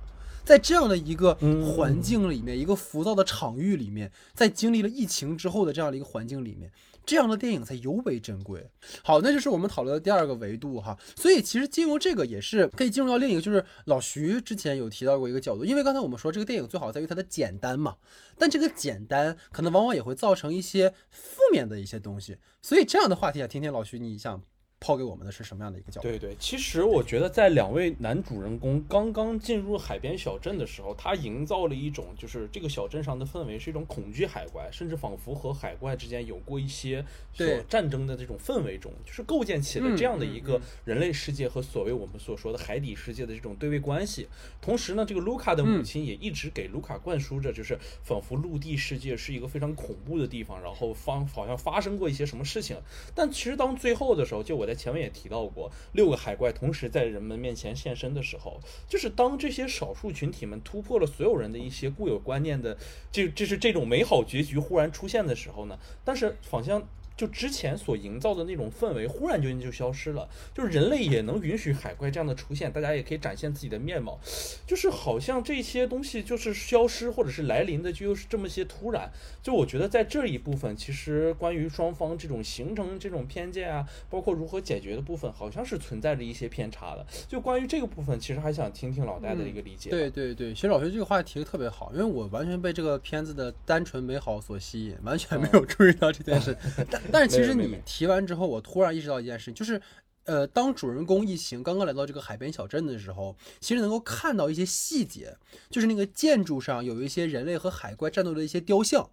[0.44, 6.70] 在这样的一个环境里面，一个浮躁的场域里面，在经历了疫情之后的这样的一个环境里面，
[7.06, 8.68] 这样的电影才尤为珍贵。
[9.02, 10.98] 好，那就是我们讨论的第二个维度哈。
[11.14, 17.96] 所以其实进入这个也是可以进入到另一个，就是老徐之前有提到过一个角度，因为刚才我们说这个电影最好在于它的简单嘛，
[18.36, 22.36] 但这个简单可能往往也会造成一些负面的一些东西。
[22.60, 24.42] 所以这样的话题啊，听听老徐你想。
[24.78, 26.08] 抛给我们的是什么样的一个角度？
[26.08, 44.28] 对对，其实我觉得在两位男主人公刚刚进入海边小镇的时候，他营造了一种就是这个小镇上的氛围是一种恐惧海怪，甚至仿佛和海怪之间有过一些所战争的这种氛围中，就是构建起了这样的一个人类世界和所谓我们所说的海底世界的这种对位关系。
[44.60, 52.76] 同时呢，这个卢卡的母亲也一直给卢卡灌输着，就是仿佛陆地世界是一个非常恐怖的地方，然后方好像发生过一些什么事情。
[53.14, 54.65] 但其实当最后的时候，就我。
[54.66, 62.76] 在前面也提到过，六个海怪同时在人们面前现身的时候，就是当这些少数群体们突破了所有人的一些固有观念的，
[63.12, 65.78] 这就是这种美好结局忽然出现的时候呢？
[66.04, 66.86] 但是好像。
[67.16, 70.28] 就之前所营造的那种氛围，忽然就就消失了。
[70.54, 74.18] 就是人类也能允许海怪这样的出现，大家也可以展现自己的面貌。
[74.66, 79.10] 就是好像这些东西就是消失或者是来临的，就又是这么些突然。
[79.42, 87.06] 就我觉得在这一部分，其实关于双方这种形成这种偏见啊，包括如何解决的部分，好像是存在着一些偏差的。
[87.26, 89.88] 就关于这个部分，其实还想听听老戴的一个理解。
[89.90, 96.56] 对对对，其实老薛这个话题提的特别好，因为我完全被这个片子的单纯美好所吸引，完全没有注意到这件事。
[96.90, 99.80] 但 但是其实你提完之后，我突然意识到一件事，就是，
[100.24, 105.36] 呃，当主人公一行刚刚来到这个海边小镇的时候，其实能够看到一些细节，
[105.70, 109.08] 就是那个建筑上有一些人类和海怪战斗的一些雕像，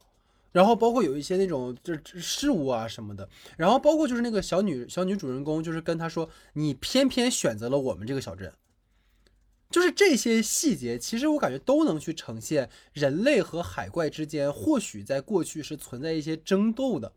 [0.51, 3.27] 然后包括有一些那种就是事物啊什么的，
[3.57, 8.51] 然后包括就是那个小女小女主人公，就是跟他说，你偏偏选择了我们这个小镇，
[9.69, 17.11] 就是这些细节，其实我感觉都能去呈现人类和海怪之间或许在过去是存在一些争斗的。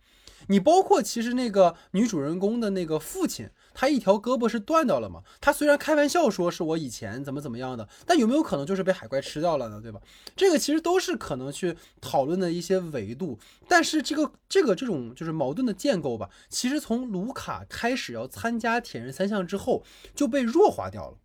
[0.48, 5.22] 你包括其实那个女主人公的那个父亲，他一条胳膊是断掉了嘛？
[5.40, 9.80] 他虽然开玩笑说是我以前怎么怎么样的，但有没有可能就是被海怪吃掉了呢？
[9.80, 10.00] 对吧？
[10.36, 13.38] 这个其实都是可能去讨论的一些维度。
[13.68, 19.82] 但是这个这个这种就是矛盾的建构吧，其实从卢卡开始要参加铁人三项之后
[20.14, 21.18] 就被弱化掉了。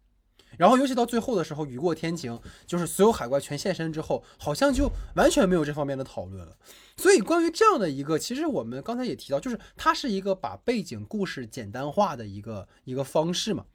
[0.61, 6.55] 然后尤其到最后的时候，雨过天晴，就是所有海怪全现身之后，好像就完全没有这方面的讨论了。
[6.97, 13.65] 所以关于这样的一个，其实我们刚才也提到，就是它是一个把背景故事简单化的一个一个方式嘛，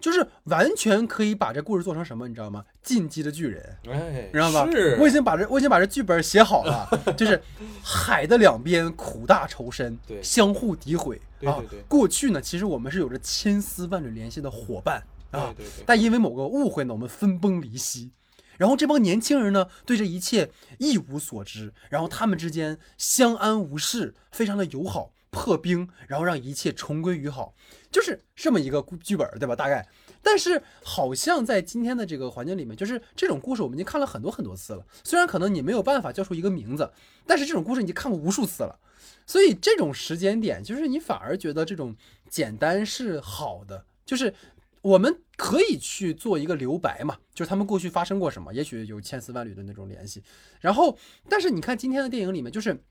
[0.00, 2.64] 就是完全可以把这故事做成什么，你知道吗？
[2.82, 4.66] 进击的巨人，哎，知道吧？
[4.70, 7.38] 是，我已经把这我已经把这剧本写好了， 就是
[7.84, 11.62] 海的两边苦大仇深，对，相互诋毁啊。
[11.86, 15.02] 过去呢，其实我们是有着千丝万缕联系的伙伴。
[15.30, 18.12] 啊对对，但因为某个误会呢，我们分崩离析。
[18.58, 21.72] 然后这帮年轻人呢，对这一切一无所知。
[21.88, 27.54] 然后他们之间相安无事，非常的友好，破冰，然后让一切重归于好，
[27.90, 29.56] 就是这么一个剧本，对吧？
[29.56, 29.88] 大概。
[30.20, 34.84] 但是好像在今天的这个环境里面，就是这种故事我们已经看了很多很多次了。
[35.02, 36.92] 虽然可能你没有办法叫出一个名字，
[37.26, 38.78] 但是这种故事你看过无数次了。
[39.24, 41.96] 所以这种时间点，就是你反而觉得这种
[42.28, 44.34] 简单是好的，就是。
[44.82, 50.22] 我们可以去做一个留白嘛，就是他们过去发生过什么，也许有千丝万缕的那种联系。
[50.60, 50.96] 然后，
[51.28, 52.82] 但是你看今天的电影里面，就是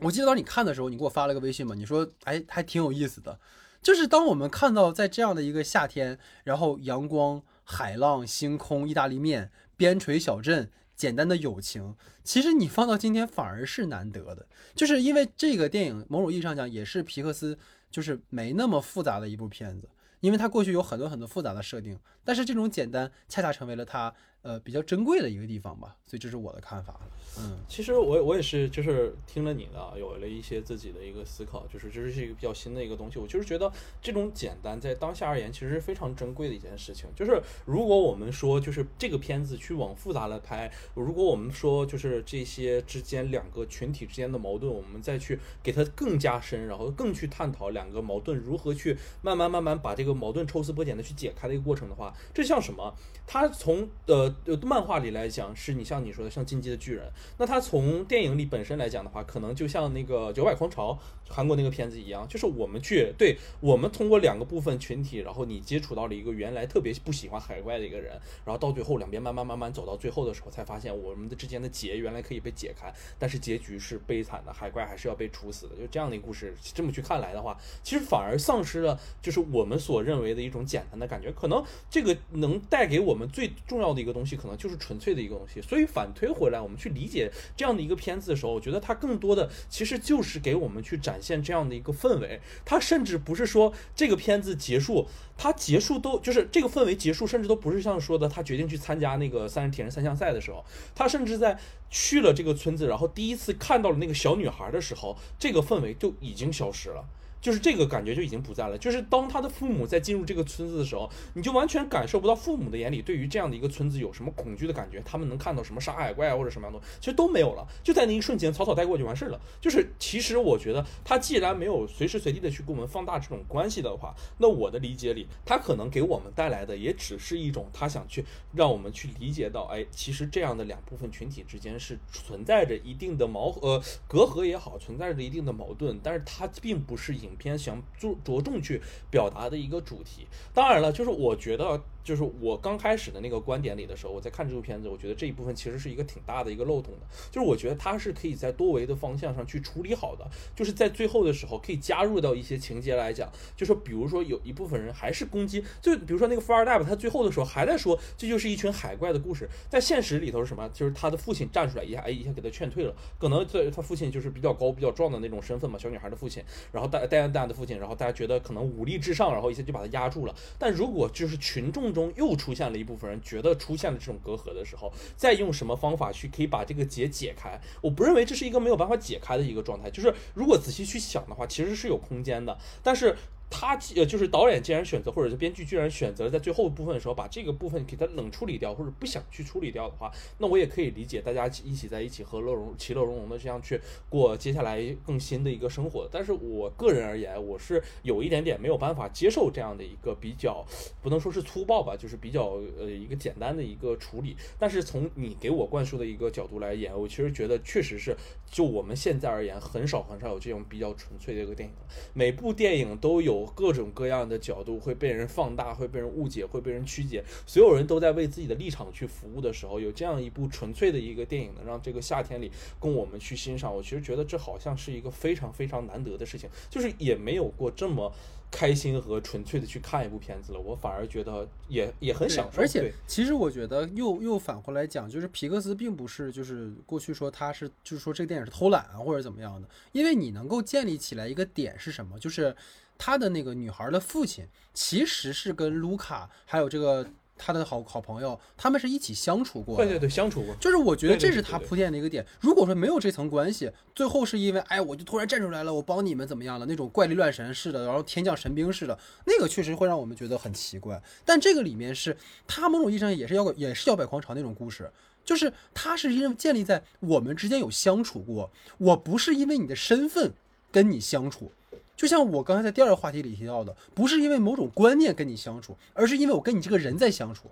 [0.00, 3.40] 我记得当你看的时候，你给我发了个微信嘛，你说哎还挺有意思的。
[3.82, 17.58] 就是当我们看到在这样的一个夏天，然后阳光、海浪、星空、意大利面、边陲小镇、简单的友情，其实你放到今天反而是难得的，就是因为这个电影某种意义上讲也是皮克斯
[17.90, 19.88] 就是没那么复杂的一部片子。
[20.24, 27.00] 因为它过去有很多很多复杂的设定，但是这种简单恰恰成为了它呃比较珍贵的一个地方吧，所以这是我的看法。
[27.38, 33.18] 嗯，其实我我也是，就是听了你的，有了一些自己的一个思考，就是这是一个比较新的一个东西。
[33.18, 37.08] 我就是觉得这种简单在当下而言，其实是非常珍贵的一件事情。
[37.16, 52.94] 就是如果我们说，就是这个片子去往复杂了拍，如果我们说就是这些之间两个群体之间的矛盾，我们再去给它更加深，然后更去探讨两个矛盾如何去慢慢慢慢把这个矛盾抽丝剥茧的去解开的一个过程的话，这像什么？
[53.26, 57.10] 它从呃呃漫画里来讲，是你像你说的像进击的巨人。
[57.38, 60.92] 那它从电影里本身来讲的话，可能就像那个《九百狂潮》
[61.28, 68.12] 韩国那个片子一样，就是我们去对我们通过两个部分群体，然后你接触到了一个原来特别不喜欢海怪的一个人，
[68.44, 75.74] 然后到最后两边慢慢慢慢走到最后的时候，才发现我们的之间的结原来可以被解开，但是结局是悲惨的，海怪还是要被处死的。
[75.76, 81.32] 就这样的一个故事，这么去看来的话，其实反而丧失了就是我们所认为的一种简单的感觉。
[81.32, 85.60] 可能这个能带给我们最重要的一个东西可能就是纯粹的一个东西。
[85.60, 92.40] 所以反推回来，我们去理解这样的一个片子的时候，我觉得它更多的其实就是给我们去展展现这样的一个氛围。
[92.64, 101.56] 他甚至不是说这个片子结束，他结束都就是这个氛围结束，甚至都不是像说的他决定去参加那个三人铁人三项赛的时候，他甚至在
[101.88, 107.04] 去了这个村子，然后第一次看到了那个小女孩的时候，这个氛围就已经消失了。
[107.44, 108.78] 就是这个感觉就已经不在了。
[108.78, 115.02] 就是当他的父母在进入这个村子的时候，你就完全感受不到父母的眼里对于这样的一个村子有什么恐惧的感觉。
[115.04, 117.68] 他们能看到什么杀海怪啊或者什么样的东西，其实都没有了。
[117.82, 119.38] 就在那一瞬间，草草带过就完事儿了。
[119.60, 138.14] 就是其实我觉得他既然没有随时随地的去给我们放大这种关系的话，那我的理解里，他可能给我们带来的也只是一种他想去让我们去理解到，哎，其实这样的两部分群体之间是存在着一定的矛呃隔阂也好，存在着一定的矛盾，但是它并不是影片想做。
[138.24, 138.80] 着重去
[139.10, 141.82] 表达的一个主题，当然了，就是我觉得。
[142.04, 147.06] 就是我刚开始的那个观点里的时候，我在看这部片子，我觉得这一部分其实是一个挺大的一个漏洞的。
[147.30, 150.24] 就是我觉得它是可以在多维的方向上去处理好的，
[150.54, 160.68] 就是在最后的时候可以加入到一些情节来讲，就说比如说有一部分人还是攻击，就比如说那个富二代吧，他最后的时候还在说这就是一群海怪的故事，在现实里头是什么？
[160.74, 162.94] 就是他的父亲站出来一下，哎，一下给他劝退了。
[163.18, 166.42] 可能在他父亲就是比较高、比较壮的那种身份嘛，小女孩的父亲，
[166.72, 170.34] 然后戴戴安娜的父亲，然后大家觉得可能武力至上，然后一下就把他压住了。
[170.58, 177.58] 但如果就是群众中又出现了一部分人觉得出现了这种隔阂的时候，再用什么方法去可以把这个结解开？
[177.80, 179.88] 我不认为这是一个没有办法解开的一个状态。
[179.88, 183.16] 就是如果仔细去想的话，其实是有空间的，但是。
[183.56, 196.08] 他呃，就是导演既然选择，或者是编剧居然选择在最后部分的时候把这个部分给他冷处理掉，或者不想去处理掉的话，那我也可以理解大家一起在一起和乐融其乐融融的这样去过接下来更新的一个生活。
[196.10, 200.66] 但是我个人而言，我是有一点点没有办法接受这样的一个比较，
[201.00, 204.36] 不能说是粗暴吧，就是比较呃一个简单的一个处理。
[204.58, 208.16] 但是从你给我灌输的一个角度来演，我其实觉得确实是
[208.50, 211.74] 就我们现在而言，很少很少有这种比较纯粹的一个电影，
[212.14, 213.43] 每部电影都有。
[213.54, 217.24] 各种各样的角度会被人放大，会被人误解，会被人曲解。
[217.46, 228.12] 所有人都在为自己的立场去服务的时候，有这样一部纯粹的一个电影能让这个夏天里供我们去欣赏，我其实觉得这好像是一个非常非常难得的事情，就是也没有过这么。
[228.50, 232.62] 开心和纯粹的去看一部片子了，我反而觉得也也很享受。
[232.62, 242.54] 而且，其实我觉得又又反过来讲，就是皮克斯并不是就是过去说他是就是说这个电影是偷懒啊或者怎么样的，因为你能够建立起来一个点是什么，就是
[242.98, 247.06] 他的那个女孩的父亲其实是跟卢卡还有这个。
[247.36, 250.54] 他的好好朋友，他们是一起相处过，对对对，相处过。
[250.60, 252.24] 就是我觉得这是他铺垫的一个点。
[252.38, 256.66] 如果说没有这层关系，最后是因为哎，我就突然站出来了，我帮你们怎么样了？
[256.66, 261.02] 那种怪力乱神似的，然后天降神兵似的，那个确实会让我们觉得很奇怪。
[261.24, 262.16] 但这个里面是
[262.46, 264.88] 他某种意义上也是摇滚，也是摇摆狂潮那种故事，
[265.24, 270.32] 就是他是因为建立在我们之间有相处过，我不是因为你的身份
[270.70, 271.50] 跟你相处。
[271.96, 277.50] 就像我刚才在第二个话题里提到的，不是因为某种观念跟你相处，而是因为我跟你这个人在相处，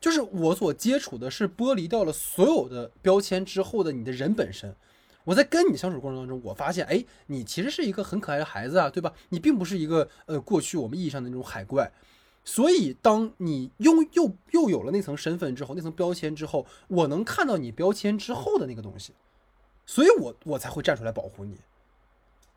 [0.00, 4.74] 就是我所接触的是剥离掉了所有的标签之后的你的人本身。
[5.24, 9.12] 我在跟你相处过程当中，我发现，哎，你其实是一个很可爱的孩子啊，对吧？
[9.30, 11.90] 你并不是一个呃过去我们意义上的那种海怪。
[12.44, 19.14] 所以，当你拥又又有了那层身份之后，那层标签之后，我能看到你标签之后的那个东西，
[19.84, 21.56] 所以我我才会站出来保护你。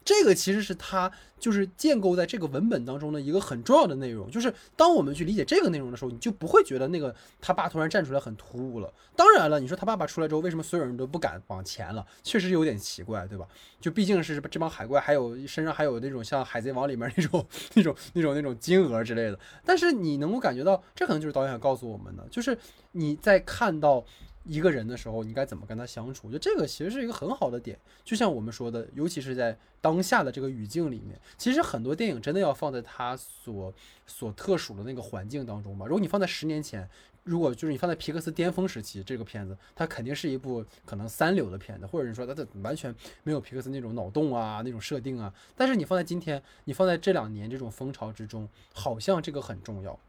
[0.10, 8.91] 这个其实是他就是建构在这个文本当中的一个很重要的内容，就是当我们去理解这个内容的时候，你就不会觉得那个他爸突然站出来很突兀了。
[9.16, 12.03] 当然了，你说他爸爸出来之后，为什么所有人都不敢往前了？
[12.24, 13.47] 确实有点奇怪，对吧？
[13.80, 17.45] 就毕竟是这帮海怪，还有身上还有那种像海贼王里面那种
[17.76, 19.39] 那种那种那种金额之类的。
[19.64, 22.57] 但是你能够感觉到，这可能就是导演想告诉我们的，就是
[22.93, 24.03] 你在看到。
[24.45, 26.27] 一个人的时候，你该怎么跟他相处？
[26.27, 27.77] 我觉得这个其实是一个很好的点。
[28.03, 33.73] 就像我们说的，尤其是在当下的这个语境里面，其实很多电影真的要放在它所
[34.07, 35.85] 所特殊的那个环境当中吧。
[35.85, 36.89] 如果你放在十年前，
[37.23, 45.31] 如果就是你放在皮克斯巅峰时期，这个片子它肯定是一部可能三流的片子，或者是说它的完全没有皮克斯那种脑洞啊、那种设定啊。
[45.55, 49.99] 但是你放在今天，你放在这两年这种风潮之中，好像这个很重要，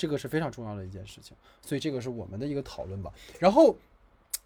[0.00, 1.36] 这个是非常重要的一件事情。
[1.60, 3.12] 所以这个是我们的一个讨论吧。
[3.38, 3.76] 然后。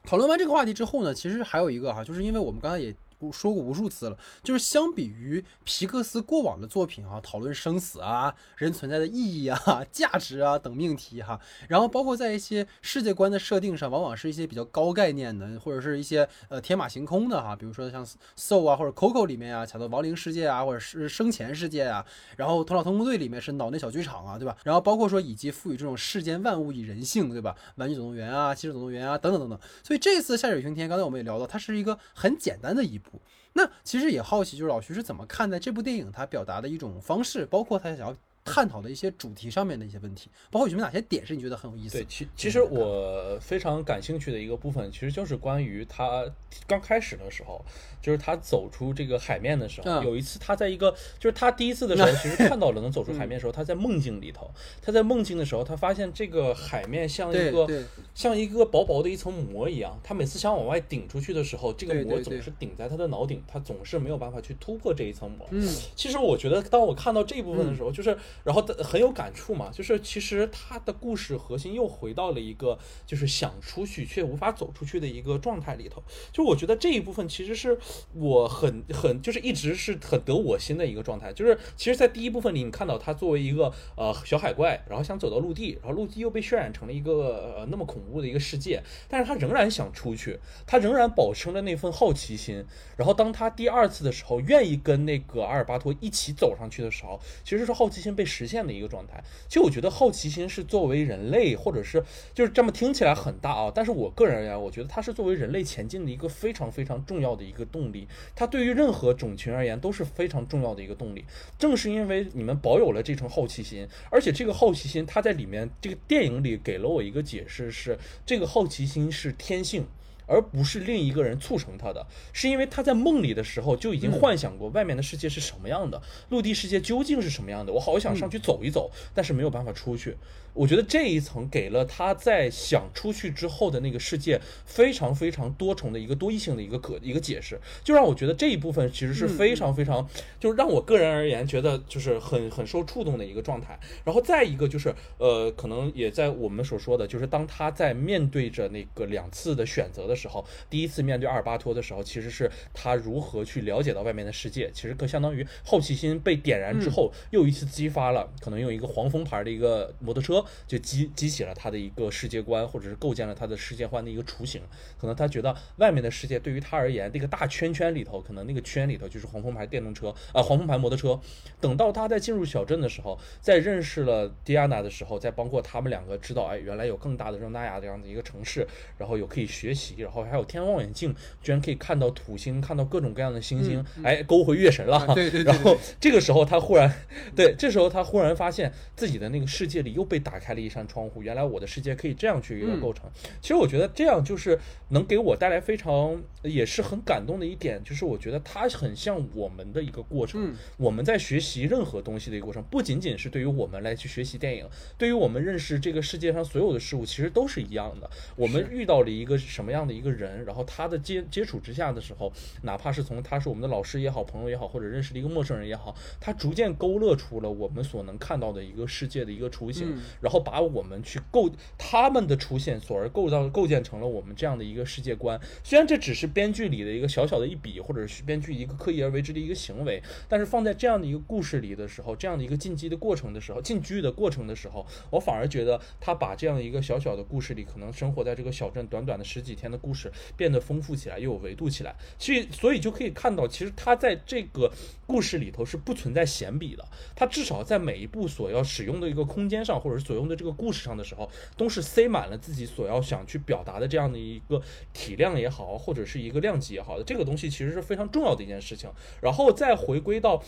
[0.07, 2.95] 讨论完这个话题之后呢，其实还有一个哈，就是因为我们刚才也
[3.33, 18.05] 说过无数次了，就是相比于皮克斯过往的作品啊，讨论生死啊、人存在的意义啊、 价值啊等命题哈，然后包括在一些世界观的设定上，往往是一些比较高概念的，或者是一些呃天马行空的哈，比如说像
[18.37, 22.05] Soul 啊或者 Coco 里面啊，讲到亡灵世界啊，或者是生前世界啊，
[22.37, 24.57] 然后头脑特工队里面是脑内小剧场啊，对吧？
[24.65, 27.55] 然后包括说以及赋予这种世间万物以人性，对吧？
[27.77, 29.59] 玩具总动员啊、汽车总动员啊等等等等。
[29.83, 33.14] 所以这次下雪晴天，刚才我们也聊到，它是一个很简单的一部。
[33.53, 38.17] 那其实也好奇，就是老徐是怎么看待这部电影他表达的一种方式，包括他想要。
[38.45, 41.97] 探讨的一些主题上面的一些问题，包括有没有哪些点是你觉得很有意思？
[41.97, 46.31] 对，其其实我非常感兴趣的一个部分，其实就是关于他
[46.67, 47.65] 刚开始的时候，
[48.03, 54.51] 就是他走出这个海面的时候，有一次他在一个，就是他第一次的时候， 其实看到了能走出海面的时候，他在梦境里头，
[54.83, 57.67] 他在梦境的时候，他发现这个海面像一个
[58.15, 65.49] 像一个薄薄的一层膜一样，他每次想往外顶出去的时候，这个膜总是顶在他的脑顶，他总是没有办法去突破这一层膜。
[65.51, 65.67] 嗯，
[65.97, 68.15] 其实我觉得当我看到这一部分的时候，就是。
[68.43, 76.03] 然后很有感触嘛，就是其实他的故事核心又回到了一个就是想出去却无法走出去的一个状态里头。
[76.33, 77.79] 就我觉得这一部分其实是
[78.13, 81.33] 我很很就是一直是很得我心的一个状态。
[81.33, 92.63] 就是其实，在第一部分里，你看到他作为一个呃小海怪，然后想走到陆地，然后陆地又被渲染成了一个呃那么恐怖的一个世界，但是他仍然想出去，他仍然保持了那份好奇心。
[92.99, 98.24] 然后当他第二次的时候，愿意跟那个阿尔巴托一起走上去的时候，其实是好奇心被。
[98.25, 102.03] 实现的一个状态，其实我觉得好奇心是作为人类，或者是
[102.33, 111.25] 就是这么听起来很大啊，但是我个人而言，我觉得它是作为人类前进的一个非常非常重要的一个动力，它对于任何种群而言都是非常重要的一个动力。
[111.59, 119.87] 正是因为你们保有了这层好奇心，而且这个好奇心，它在里面这个电影里给了我一个解释，是这个好奇心是天性。
[120.27, 126.01] 而不是另一个人促成他的，是因为他在梦里的时候就已经幻想过外面的世界是什么样的，
[126.31, 127.73] 陆地世界究竟是什么样的。
[127.73, 130.17] 我好想上去走一走，但是没有办法出去。
[130.55, 140.09] 我觉得这一层给了他在想出去之后的那个世界非常非常多重的一个多异性的一个可一个解释，就让我觉得这一部分其实是非常非常，
[140.39, 143.77] 就是让我个人而言觉得就是很很受触动的一个状态。
[144.05, 160.45] 然后再一个就是呃，可能也在我们所说的就是当他在面对着那个两次的选择的时候，第一次面对阿尔巴托的时候，其实是他如何去了解到外面的世界，其实更相当于好奇心被点燃之后又一次激发了，可能用一个黄蜂牌的一个摩托车。
[160.67, 164.61] 就激激起了他的一个世界观，或者是构建了他的世界观的一个雏形。
[164.99, 171.21] 可能他觉得外面的世界对于他而言，那个大圈圈里头，可能那个圈里头就是黄蜂牌电动车啊，黄蜂牌摩托车。
[171.61, 178.67] 等到他在进入小镇的时候，在认识了迪亚娜的时候，再包括他们两个知道，哎，原来有更大的热那亚这样的一个城市，
[178.99, 185.07] 然后有可以学习，然后还有天文望远镜，居然可以看到土星，看到各种各样的星星，哎，勾回月神了。
[185.15, 185.45] 对对。
[185.45, 186.93] 然后这个时候他忽然，
[187.37, 190.65] 对，这时候他忽然发现自己的那个世界里又被打开了。
[190.65, 193.05] 一扇窗户，原来我的世界可以这样去一个构成。
[193.43, 200.55] 其实我觉得这样就是能给我带来非常也是很感动的一点，就是我觉得它很像我们的一个过程。
[200.79, 208.09] 我们在学习任何东西的一个过程，不仅仅是对于我们来去学习电影，对于我们认识这个世界上所有的事物，其实都是一样的。
[208.37, 212.33] 我们遇到了一个什么样的一个人，然后他的接接触之下的时候，
[212.63, 220.65] 哪怕是从他是我们的老师也好，朋友也好，或者认识的一个陌生人也好，他逐渐勾勒出了我们所能看到的一个世界的一个雏形，然后把。
[220.65, 225.39] 我们去构他们的出现，所而构造构建成了我们这样的一个世界观。
[225.63, 241.95] 虽然这只是编剧里的一个小小的一笔，或者是编剧一个刻意而为之的一个行为，但是放在这样的一个故事里的时候，这样的一个进击的过程的时候，进居的过程的时候，我反而觉得他把这样一个小小的故事里，可能生活在这个小镇短短的十几天的故事，变得丰富起来，又有维度起来。
[242.19, 244.71] 所以，所以就可以看到，其实他在这个
[245.07, 246.85] 故事里头是不存在闲笔的。
[247.15, 250.35] 他至少在每一步所要使用的一个空间上，或者是所用的。
[250.35, 254.61] 这个故事上的时候，都是塞满了自己所要想去表达的这样的一个
[254.93, 258.91] 体量也好，或者是一个量级也好的这个东西，其实是非常重要的一件事情。
[259.21, 260.43] 然后再回归到。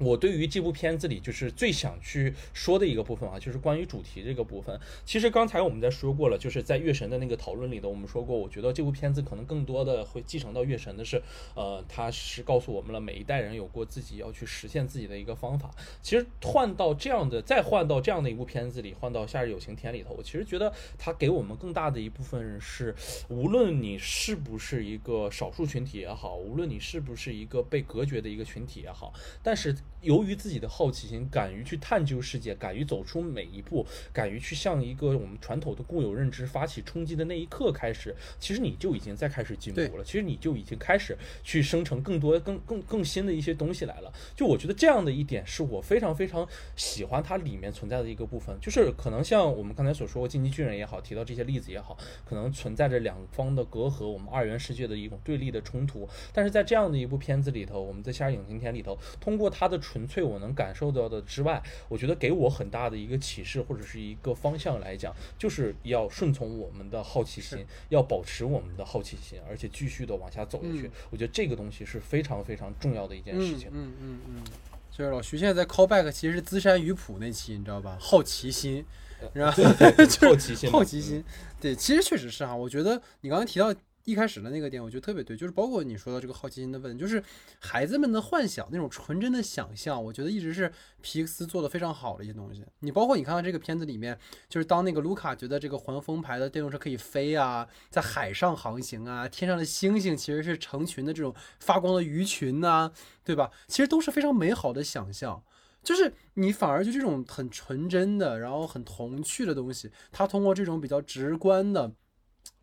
[0.00, 4.80] 我对于这部片子里就是最想去说的一个部分啊，就是关于主题这个部分。
[5.04, 11.22] 其实刚才我们在说过了，就是在月神的那个讨论里头，我们说过，我觉得这部片子可能更多的会继承到月神的是，
[11.54, 15.70] 呃，它是告诉我们了每一代人有过自己要去实现自己的一个方法。
[16.00, 22.94] 其实换到这样的，再换到这样的一部片子里，换到《夏日有晴天》里头，我其实觉得它给我们更大的一部分是，
[23.28, 29.76] 无论你是不是一个少数群体也好，无论你是不是一个被隔绝的一个群体也好，但是。
[30.02, 40.04] 由于自己的好奇心，敢于去探究世界，敢于走出每一步，敢于去向一个我们传统的固有认知发起冲击的那一刻开始，其实你就已经在开始进步了。
[40.04, 44.10] 其实你就已经开始去生成更多、更更更新的一些东西来了。
[44.34, 56.08] 就我觉得这样的一点是我非常非常喜欢它里面存在的一个部分，就是可能像我们刚才所说过《进击巨人》也好，提到这些例子也好，可能存在着两方的隔阂，我们二元世界的一种对立的冲突。
[56.32, 59.78] 但是在这样的一部片子里头，我们在《夏日影星田》里头，通过它的。
[59.90, 70.88] 纯粹我能感受到的之外，我觉得给我很大的一个启示或者是一个方向来讲，就是要顺从我们的好奇心，要保持我们的好奇心，而且继续的往下走下去。
[71.10, 73.68] 我觉得这个东西是非常非常重要的一件事情。
[73.72, 74.44] 嗯嗯嗯，
[74.92, 77.98] 就是老徐现在在 callback，其实是资山鱼谱那期，你知道吧？
[78.00, 78.84] 好奇心，
[79.34, 79.50] 是吧？
[80.22, 81.24] 好奇心，好奇心。
[81.60, 82.54] 对，其实确实是哈。
[82.54, 83.74] 我觉得你刚刚提到。
[84.10, 87.22] 一开始的那个点，我觉得特别对，就是包括你说的这个好奇心的问题，就是
[87.60, 92.64] 孩子们的幻想那种纯真的想象，我觉得一直是皮克斯做的非常好的一些东西。
[92.80, 102.90] 你包括你看到这个片子里面，就是当那个卢卡觉得这个环风牌的电动车可以飞啊，在海上航行啊，天上的星星其实是成群的这种发光的鱼群呐，
[103.24, 103.50] 对吧？
[103.68, 105.42] 其实都是非常美好的想象，
[105.82, 111.92] 就是你反而就这种很纯真的，然后很童趣的东西，它通过这种比较直观的。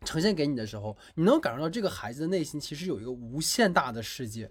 [0.04, 4.50] 呈现给你的时候，你能感受到这个孩子的内心其实有一个无限大的世界，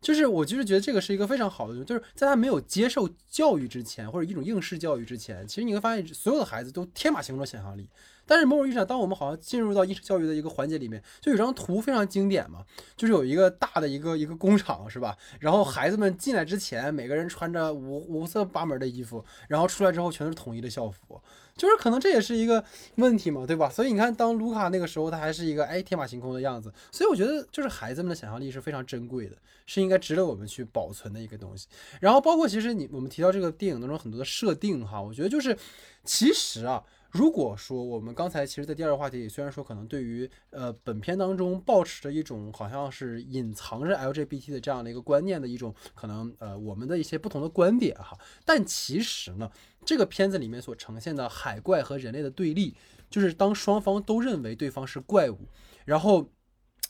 [0.00, 7.88] 就是我就是觉得这个是一个非常好的，就是在他没有接受教育之前，或者一种应试教育之前，其实你会发现所有的孩子都天马行空的想象力。
[8.28, 12.64] 但是某种意义上，当我们好像进入到应试教育的一个环节里面，就有张图非常经典嘛，
[12.96, 15.16] 就是有一个大的一个一个工厂是吧？
[15.38, 21.22] 然后孩子们进来之前，每个人穿着五五色八门的衣服，然后出来之后全是统一的校服。
[21.56, 22.62] 就是可能这也是一个
[22.96, 23.68] 问题嘛，对吧？
[23.70, 26.70] 所以你看，当卢卡那个时候，他还是一个哎天马行空的样子。
[26.92, 31.66] 所以我觉得，就是孩子们的想象力是非常珍贵的，是应该值得我们去保存的一个东西。
[31.98, 35.56] 然后包括其实你我们提到这个电影当中很多的设定哈，我觉得就是
[36.04, 36.82] 其实啊，
[37.16, 49.50] 如果说我们刚才其实，在第二个话题里，虽然说可能对于呃本片当中保持着一种好像是隐藏着 LGBT 的这样的一个观念的一种可能呃我们的一些不同的观点哈，但其实呢。
[49.84, 52.74] 这个片子里面所呈现的海怪和人类的对立，
[53.08, 55.38] 就是当双方都认为对方是怪物，
[55.84, 56.28] 然后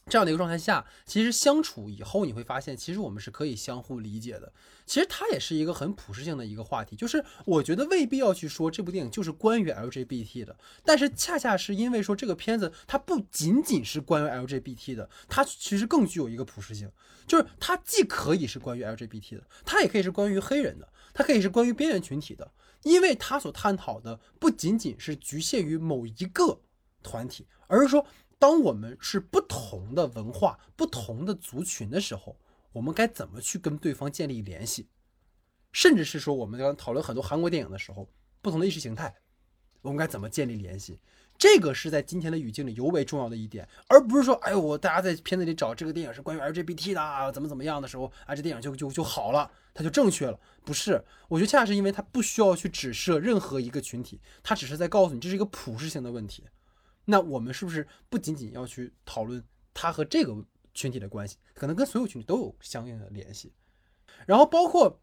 [0.08, 4.52] 这样的一个状态下，其实相处以后，你会发现，其实我们是可以相互理解的。
[4.86, 16.88] 其实它也是一个很普适性的一个话题，就是我觉得未必要去说这部电影就是关于 LGBT 的，但是恰恰是因为说这个片子它不仅仅是关于 LGBT 的，它其实更具有一个普适性，
[17.26, 22.52] 就是它既可以是关于 LGBT 的，它也可以是关于黑人的，它可以是关于边缘群体的。
[22.84, 26.60] 因为它所探讨的不仅仅是局限于某一个
[27.02, 28.06] 团体，而是说，
[28.38, 32.38] 当我们是不同的文化、不同的族群的时候，
[32.72, 34.88] 我们该怎么去跟对方建立联系？
[35.72, 38.08] 甚至是说，我们刚讨论很多韩国电影的时候，
[38.40, 39.14] 不同的意识形态，
[39.82, 41.00] 我们该怎么建立联系？
[41.38, 50.40] 这个是在今天的语境里尤为重要的一点，而不是说，哎呦，我大家在片子里找这个电影是关于 LGBT 的，啊怎么怎么样的时候，啊，这电影就就就好了，它就正确了。
[50.64, 56.44] 不是，我觉得恰恰是因为它不需要去指涉任何一个群体，它只是在告诉你这是一个普世性的问题。
[57.06, 59.42] 那我们是不是不仅仅要去讨论
[59.72, 60.36] 它和这个
[60.74, 63.52] 群体的关系，可能跟所有群体都有相应的联系，
[64.26, 65.00] 然后包括。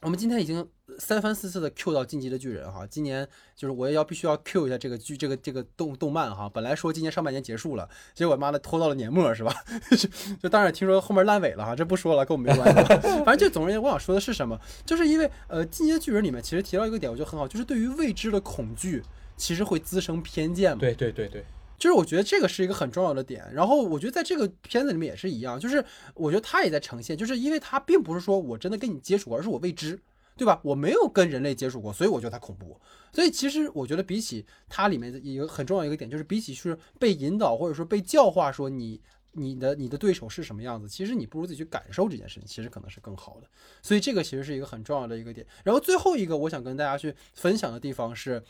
[0.00, 0.68] 我们今天已经
[0.98, 3.24] 三番四次的 Q 到《进击的巨人》哈，今年
[3.54, 6.48] 就是我也要必须要 Q 一下这个剧，这个这个动动漫哈。
[6.48, 9.54] 本来说今年上半年结束了，结果妈的拖到了年末是吧？
[10.42, 13.08] 就当然听说后面烂尾了哈，这不说了，跟我们没关系。
[13.24, 14.60] 反正就总而言之，我想说的是什么？
[14.84, 19.00] 就是因为呃，《进击的巨人》里面其实提到一个点，我觉得很好，就是对于未知的恐惧，
[19.42, 20.78] 其实会滋生偏见嘛。
[20.78, 21.44] 对对对对。
[21.76, 25.84] 就是我觉得这个是一个很重要的点，然后我觉得在这个片子里面也是一样，就是
[26.14, 30.00] 我觉得他也在呈现，就是因为他并不是说我真的跟你接触过，而是我未知，
[30.36, 30.60] 对吧？
[30.62, 32.80] 我没有跟人类接触过，所以我觉得它恐怖。
[33.12, 39.00] 所以其实我觉得比起它里面的一个很重要一个点，就是比起是被引导或者说被教化说你
[39.32, 43.48] 你的你的对手是什么样子，其实你不如自己去感受这件事情，其实可能是更好的。
[43.82, 45.44] 所以这个其实是一个很重要的一个点。
[45.64, 48.40] 然后最后一个我想跟大家去分享的地方是。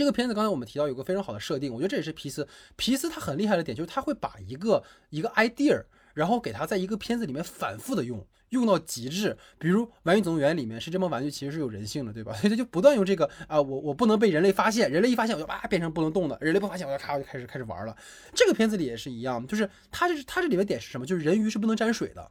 [0.00, 5.84] 这个片子刚才我们提到有个非常好的设定，我觉得这也是皮斯皮斯他很厉害的点，就是他会把一个一个 idea，
[6.14, 9.36] 然后给他在一个片子里面反复的用，用到极致。
[9.58, 12.32] 比如《玩具总动员》里面是这帮玩具其实是有人性的，对吧？
[12.40, 17.94] 所以他就不断用这个啊，我我不能被人类发现，人类一发现我就哇变成不能动的，人类不发现我就咔就开始开始玩了。
[18.34, 21.04] 这个片子里也是一样，就是它这它这里面点是什么？
[21.04, 22.30] 就是人鱼是不能沾水的，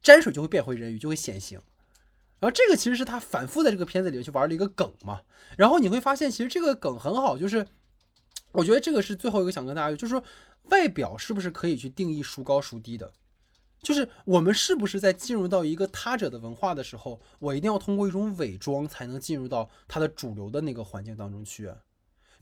[0.00, 1.60] 沾水就会变回人鱼，就会显形。
[2.40, 5.20] 然后这个其实是他反复在这个片子里面去玩的一个梗嘛。
[5.56, 7.66] 然后你会发现，其实这个梗很好，就是
[8.52, 10.24] 我觉得这个是最后一个想跟大家，就是说
[10.64, 13.12] 外表是不是可以去定义孰高孰低的？
[13.82, 21.70] 就是我们是不是在进入到一个他者的文化的时候，我一定要通过一种伪装才能进入到他的主流的那个环境当中去？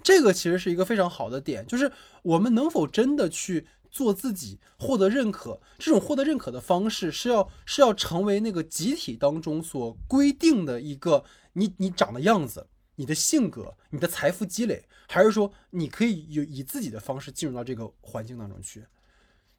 [0.02, 1.90] 这个其实是一个非常好的点，就是
[2.22, 5.60] 我们能否真的去做自己，获得认可？
[5.78, 12.66] 这种获得认可的方式是要是要成为那个集体当中所规定的一个你你长的样子、
[12.96, 18.84] 你的性格、你的财富积累，还是说你可以有以自己的方式进入到这个环境当中去？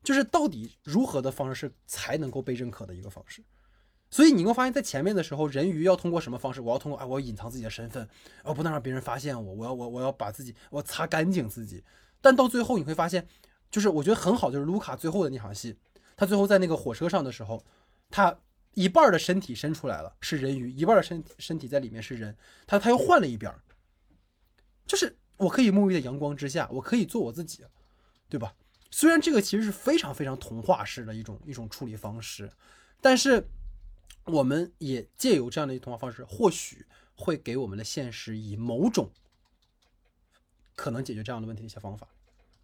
[0.04, 3.44] 就是到底如何的方式是才能够被认可的一个方式？
[4.12, 6.62] 所以你会发现在前面的时候，人鱼要通过什么方式？
[6.62, 8.10] 我要通过啊，我要隐藏自己的身份，
[8.44, 11.84] 我不能让别人发现我，我要我我要把自己我擦干净自己。
[12.20, 13.28] 但到最后你会发现，
[13.70, 15.76] 就是我觉得很好，就是卢卡最后的那场戏，
[16.16, 17.64] 他最后在那个火车上的时候，
[18.10, 18.38] 他
[18.74, 23.62] 一半的身体伸出来了是人鱼，一半的身身体在里面是人，他他又换了一边儿，
[24.86, 27.66] 就是我可以沐浴在阳光之下，我可以做我自己，
[28.28, 28.56] 对吧？
[28.92, 32.52] 虽然这个其实是非常非常童话式的一种一种处理方式，
[33.02, 33.48] 但是。
[34.26, 39.10] 我们也借由这样的一童话方式，或许会给我们的现实以某种
[40.76, 42.08] 可能解决这样的问题的一些方法，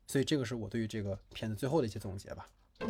[0.07, 2.47] 所以这个是我对于这个片子最后的一些总结吧。
[2.77, 2.87] 对。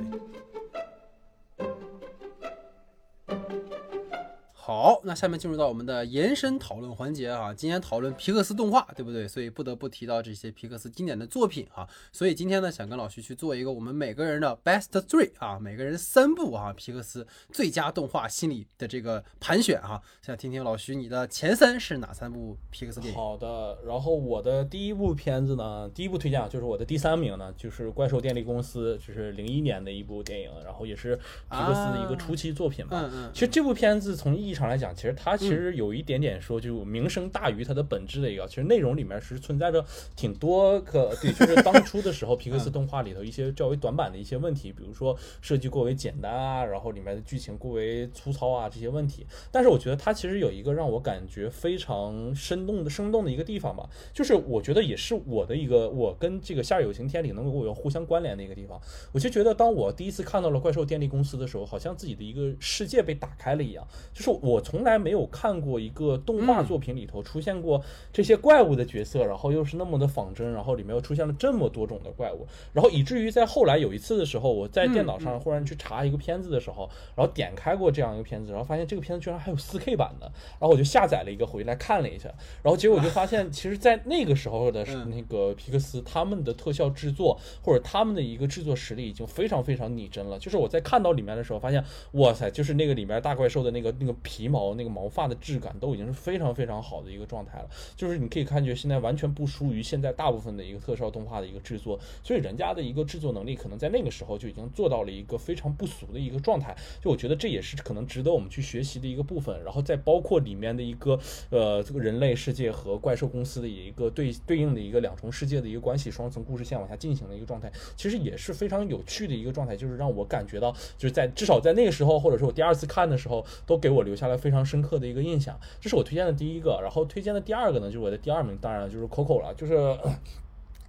[4.67, 7.53] 好，那下面进入到我们的延伸讨论环节啊。
[7.53, 9.27] 今天讨论皮克斯动画，对不对？
[9.27, 11.87] 所以不得不提到这些皮克斯经典的作品啊。
[12.11, 20.01] 所以今天呢，想跟老徐去做一个我们每个人的 best three 啊，每个人三部啊，皮克斯最佳动画心理的这个盘选哈。
[20.23, 23.15] 想听听老徐你的前三是哪三部皮克斯电影？
[23.15, 32.99] 好的，然后我的第一部片子呢，第一部推荐啊，就是我的第三名呢，就是怪兽电力公司，就是零一年的一部电影，然后也是皮克斯的一个初期作品吧。
[33.03, 33.31] 嗯嗯。
[33.31, 38.47] 其实这部片子从意义上来讲，其实它其实有一点点说，就名声大于它的本质的一个。
[38.47, 39.85] 其实内容里面是存在着
[40.15, 49.25] 挺多个，对，就是当初的时候皮克斯动画里头一些较为短板的一些问题，比如说设计过为简单啊，然后里面的剧情过为粗糙啊这些问题。
[49.51, 58.79] 但是我觉得它其实有一个让我感觉非常生动的、生动的一个地方吧，就是我觉得也是我的一个，我跟这个《夏日友情天》里能够有互相关联的一个地方。
[59.11, 67.83] 我就觉得当我第一次看到了怪兽电力公司的时候，好像自己的一个世界被打开了一样，就是我从来没有看过一个动画作品里头出现过
[68.13, 82.29] 这些怪物的角色，然后又是那么的仿真，然后里面又出现了这么多种的怪物，然后以至于在后来有一次的时候，我在电脑上忽然去查一个片子的时候，然后点开过这样一个片子，然后发现这个片子居然还有 4K 版的，然后我就下载了一个回来看了一下，
[82.61, 91.83] 然后结果就发现，其实，在那个时候的那个皮克斯他们的特效制作或者他们的一个制作实力已经非常非常拟真了，就是我在看到里面的时候发现，
[92.13, 95.05] 哇塞，就是那个里面大怪兽的那个那个皮皮毛那个毛。
[95.15, 111.17] 发的质感都已经是非常非常好的一个状态了，就是你可以感觉现在完全不输于现在大部分的一个特效动画的一个制作，所以人家的一个制作能力可能在那个时候就已经做到了一个非常不俗的一个状态，就我觉得这也是可能值得我们去学习的一个部分，然后再包括里面的一个
[111.49, 125.05] 呃这个人类世界和怪兽公司的一个对对应的一个两重世界的一个关系，双层故事线往下进行的一个状态，其实也是非常有趣的一个状态，就是让我感觉到就是在至少在那个时候，或者说我第二次看的时候，都给我留下带来非常深刻的。
[125.05, 129.97] 一个印象，这是我推荐的第一个，然后推荐的第二个呢，就是我的第二名，当然就是 Coco 了，就是。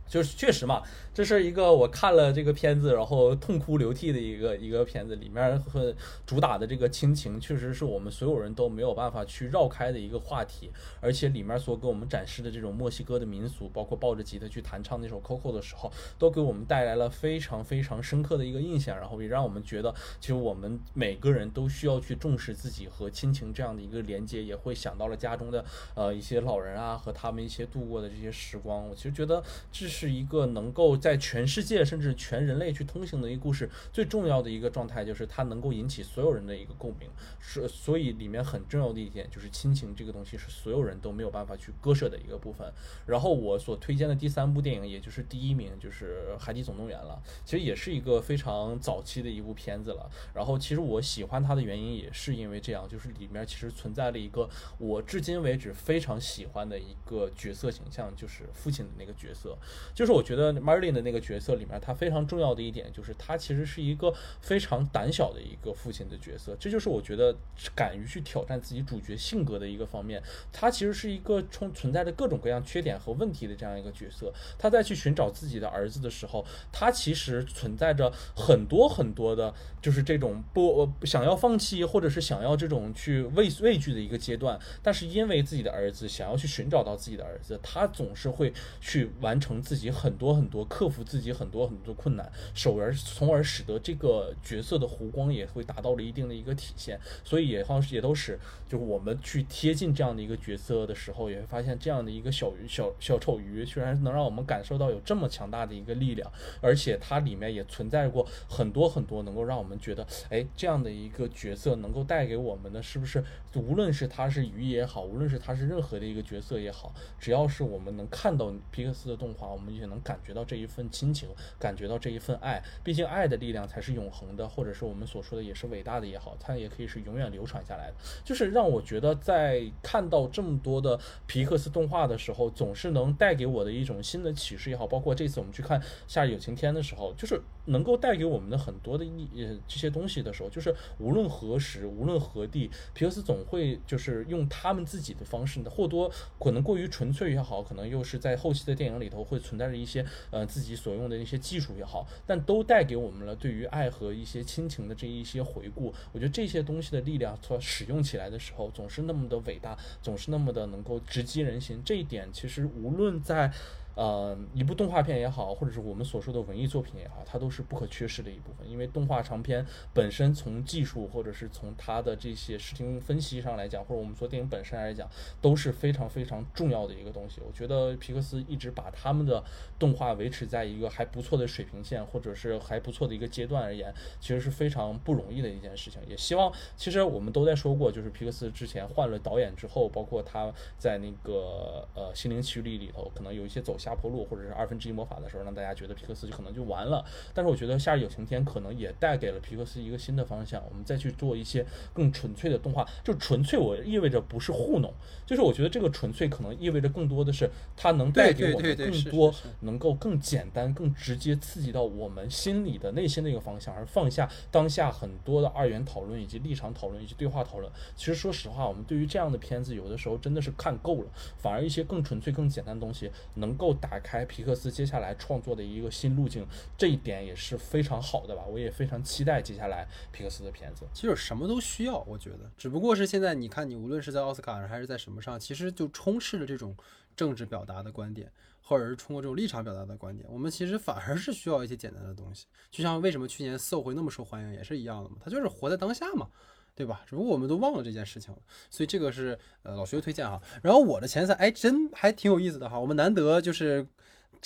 [0.09, 0.81] 就是确实嘛，
[1.17, 5.95] 这是一个我看了这个片子，然后痛哭流涕的一个一个片子，里面和
[6.27, 10.71] 主打的这个亲情，确实是我们所有人都没有办法去绕开的一个话题。
[11.01, 18.99] 而且里面所给我们展示的这种墨西哥的民俗，包括抱着吉他去弹唱那首《Coco》的时候，都给我们带来了非常非常深刻的一个印象。
[18.99, 25.65] 然后也让我们觉得，其实我们每个人都需要去重视自己和亲情这样的一个连接，也会想到了家中的
[25.95, 28.87] 呃一些老人啊，和他们一些度过的这些时光。
[28.87, 29.43] 我其实觉得
[29.73, 30.17] 这是。
[30.17, 37.09] 一个能够在全世界甚至全人类去通行的一个故事，最重要的一个状态就是它能够引起所有人的一个共鸣。
[37.39, 42.67] 是，所以里面很重要的一点就是亲情这个东西是所有人都没有办法去割舍的一个部分。
[43.07, 47.23] 然后我所推荐的第三部电影，也就是第一名，就是《海底总动员》了。
[47.45, 50.11] 其实也是一个非常早期的一部片子了。
[50.35, 59.57] 然后其实我喜欢它的原因也是因为这样，就是里面其实存在了一个我至今为止非常喜欢的一个角色形象，就是父亲的那个角色。
[59.95, 66.57] 就是我觉得 Marlin 的那个角色里面，他非常重要的一点就是他其实是一个非常胆小的一个父亲的角色。
[66.59, 67.37] 这就是我觉得
[67.77, 70.21] 敢于去挑战自己主角性格的一个方面。
[70.53, 74.33] 他其实是一个充存在着各种各样缺点和问题的这样一个角色。
[74.59, 84.59] 他在去寻找自己的儿子的时候，他其实存在着很多很多的，就是这种不想要放弃或者是想要这种去畏畏惧的一个阶段。
[84.83, 89.77] 但是因为自己的儿子想要去寻找到自己的儿子，他总是会去完成自。
[89.77, 96.99] 己很多很多，克服自己很多很多的困难，手而从而使得这个角色的弧光也会达到了一定的一个体现。
[97.25, 106.31] 所以也好也都使就是我们去贴近这样的一个角色的时候，也会发现这样的一个小鱼小小丑鱼，居然能让我们感受到有这么强大的一个力量，
[106.61, 113.23] 而且它里面也存在过很多很多能够让我们觉得，哎，这样的一个角色能够带给我们的，是不是
[113.55, 122.61] 无论是他是鱼也好，无论是他是任何的一个角色也好，只要是我们能看到皮克斯的动画，我们也能感觉到这一一份亲情，感觉到这一份爱。
[122.83, 127.95] 毕竟爱的力量才是永恒的，或者是我们所说的也是伟大的也好，它也可以是永远流传下来的。
[128.25, 130.99] 就是让我觉得在看到这么多的
[131.29, 155.93] 皮克斯动画的时候，总是能带给我的一种新的启示也好，包括这次我们去看《夏日有晴天》的时候，就是能够带给我们的很多的意呃这些东西的时候，就是无论何时，无论何地，皮克斯总会就是用他们自己的方式，或多可能过于纯粹也好，可能又是在后期的电影里头会存在着一些呃自己所用的一些技术也好，但都带给我们了对于爱和一些亲情的这一些回顾。
[156.13, 161.83] 我觉得这些东西的力量，所使用起来的时候，总是那么的伟大，总是那么的能够直击人心。
[161.85, 163.53] 这一点其实无论在。
[163.97, 168.71] 呃，一部动画片也好，或者是我们所说的文艺作品也好，它都是不可缺失的一部分。
[168.71, 175.09] 因为动画长片本身从技术或者是从它的这些视听分析上来讲，或者我们说电影本身来讲，
[175.41, 177.41] 都是非常非常重要的一个东西。
[177.41, 179.43] 我觉得皮克斯一直把他们的
[179.79, 183.91] 动画维持在一个还不错的水平线，或者是还不错的一个阶段而言，
[184.21, 186.03] 其实是非常不容易的一件事情。
[186.07, 193.86] 也希望，其实我们都在说过，就是皮克斯之前换了导演之后，包括他在那个呃《心灵奇旅》里头，可能有一些走向。
[193.87, 197.05] 下坡路或者是二分之一魔法的时候，让大家觉得皮克斯就可能就完了。
[197.33, 201.65] 但是我觉得《夏日有晴天》可能也带给了皮克斯一个新的方向，我们再去做一些
[201.95, 202.85] 更纯粹的动画。
[203.05, 204.93] 就纯粹，我意味着不是糊弄，
[205.25, 217.71] 就是我觉得这个纯粹可能意味着更多的是它能带给我们更多，能够更简单、更直接刺激到我们心里的内心的一个方向，而放下当下很多的二元讨论以及立场讨论以及对话讨论。
[217.95, 221.09] 其实说实话，我们对于这样的片子，有的时候真的是看够了，
[221.39, 223.76] 反而一些更纯粹、更简单的东西能够。
[223.81, 226.47] 打开皮克斯接下来创作的一个新路径，
[226.77, 228.45] 这一点也是非常好的吧？
[228.45, 230.85] 我也非常期待接下来皮克斯的片子。
[230.93, 236.77] 其实什么都需要，我觉得，只不过是现在你看，你无论是在奥斯卡上还是在什么上，其实就充斥着这种
[237.15, 238.31] 政治表达的观点，
[238.63, 240.29] 或者是通过这种立场表达的观点。
[240.31, 245.17] 我们其实反而是需要一些简单的东西，就像为什么去年色会那么受欢迎，也是一样的嘛。
[245.25, 246.29] 它就是活在当下嘛。
[246.77, 247.01] 对吧？
[247.09, 248.39] 只不过我们都忘了这件事情了，
[248.71, 250.41] 所以这个是呃老徐的推荐哈。
[250.63, 252.79] 然后我的前三，哎，真还挺有意思的哈。
[252.79, 253.85] 我们难得就是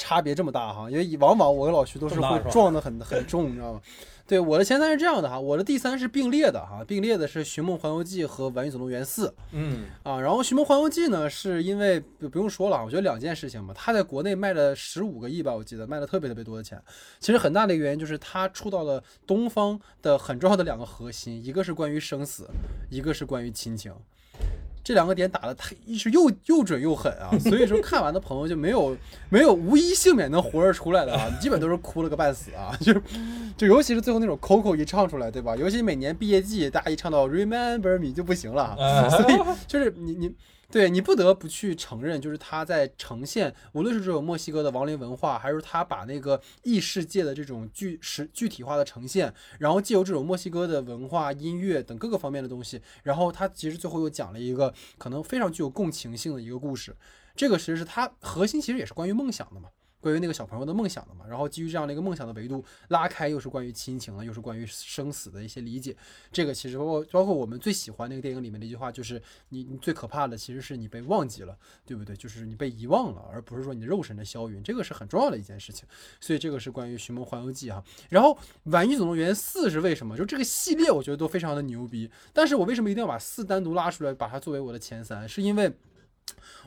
[0.01, 3.81] 差别这么大哈，因为往往我跟老徐都是会撞的很很重，你知道吗？
[4.27, 9.29] 对，我的前三是这样的哈，我的第三是并列的哈，并列的是《寻梦环游记》和《玩具总动员四》。
[9.51, 16.83] 嗯啊，然后《寻梦环游记》呢，是因为不用说了，我觉得两件事情嘛，它在国内卖了十五个亿吧，我记得卖了特别特别多的钱。
[17.19, 22.49] 其实很大的一个原因就是它触到了东方的很重要的两个核心，一个是关于生死，
[22.89, 23.93] 一个是关于亲情。
[24.83, 28.97] 这两个点打的太是又又准又狠啊， 所以说看完的朋友就没有
[29.28, 32.93] 没有无一幸免能活着出来的啊， 基本都是哭了个半死啊，就
[33.57, 35.55] 就尤其是最后那种 Coco 一唱出来，对吧？
[35.57, 38.76] 尤其每年毕业季，大家一唱到 Remember Me 就不行了，
[39.11, 40.35] 所以就是你你。
[40.71, 56.97] 对你不得不去承认，就是他在呈现，无论是这种墨西哥的亡灵文化，还是他把那个异世界的这种具实具体化的呈现，然后借由这种墨西哥的文化、音乐等各个方面的东西，然后他其实最后又讲了一个可能非常具有共情性的一个故事。
[57.35, 59.71] 这个其实是他核心，其实也是关于梦想的嘛。
[60.01, 65.95] 关于那个小朋友的梦想的嘛，然后基于这样的一个梦想的维度拉开，又是关于亲情了，又是关于生死的一些理解。
[66.33, 69.21] 这个其实包括包括我们最喜欢那个电影里面的一句话，就是
[69.51, 72.17] 你你最可怕的其实是你被忘记了，对不对？
[72.17, 74.63] 就是你被遗忘了，而不是说你肉身的消陨。
[74.63, 75.87] 这个是很重要的一件事情。
[76.21, 77.85] 所以这个是关于《寻梦环游记》哈。
[78.09, 78.35] 然后
[78.65, 80.17] 《玩具总动员四》是为什么？
[80.17, 82.11] 就这个系列我觉得都非常的牛逼。
[82.33, 85.29] 但是我为什么一定要把四单独拉出来，把它作为我的前三？
[85.29, 85.71] 是因为。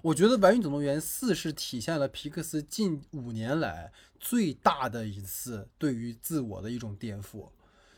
[0.01, 7.49] 我觉得《玩具总动员四》是体现了皮克斯近五年来最大的一次对于自我的一种颠覆。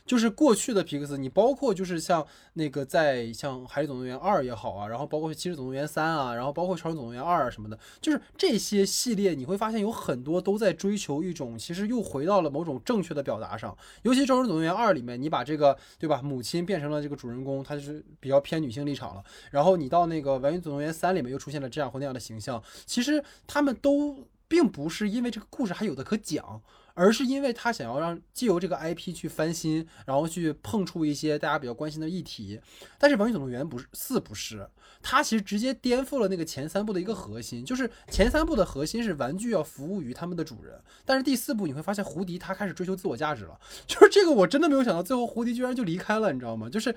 [0.06, 13.76] 就是过去的皮克斯，你包括就是像那个在像《海底总动员二》也好啊，然后包括《骑士总动员三》啊，然后包括《超人总动员二》什么的，就是这些系列，你会发现有很多都在追求一种，其实又回到了某种正确的表达上。
[14.02, 19.24] 尤其《超人总动员二》里面，你把这个对吧，母亲变成了这个主人公，他就是比较偏女性立场了。
[19.50, 26.62] 然后你到那个《玩具总动员三》里面又出现了这样或那样的形象，其实他们都并不是因为这个故事还有的可讲。
[26.96, 32.58] 而是因为他想要让借由这个 IP 去翻新，然后去碰触一些大家比较关心的议题。
[32.98, 34.66] 但是《玩具总动员》不是四不是，
[35.02, 46.68] 它其实直接颠覆了那个前三部的一个核心，就是前三部的核心是玩具要服务于他们的主人，但是第四部你会发现胡迪他开始追求自我价值了，就是这个我真的没有想到，最后胡迪居然就离开了，你知道吗？
[46.70, 46.96] 就是。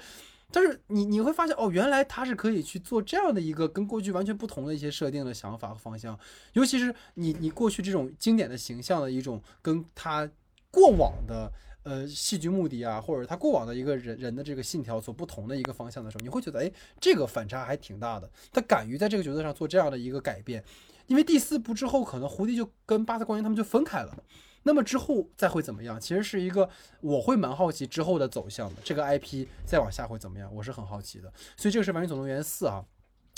[0.52, 6.18] 但是你你会发现哦，原来他是可以去做这样的一个跟过去完全不同的一些设定的想法和方向，
[6.54, 10.30] 尤其是你你过去这种经典的形象的一种跟他
[10.72, 11.52] 过往的
[11.84, 18.30] 呃戏剧目的啊，或者他过往的一个人人的这个信条所不同的一个方向的时候，你会觉得哎，这个反差还挺大的。
[18.52, 20.64] 他敢于在这个角色上做这样的一个改变，
[21.08, 24.24] 因为第四部之后，可能胡迪就跟巴斯光年他们就分开了。
[24.64, 26.00] 那么之后再会怎么样？
[26.00, 26.70] 其实是一个
[27.02, 28.82] 我会蛮好奇之后的走向的。
[28.84, 30.54] 这个 IP 再往下会怎么样？
[30.54, 31.32] 我是很好奇的。
[31.56, 32.84] 所以这个是《玩具总动员四》啊。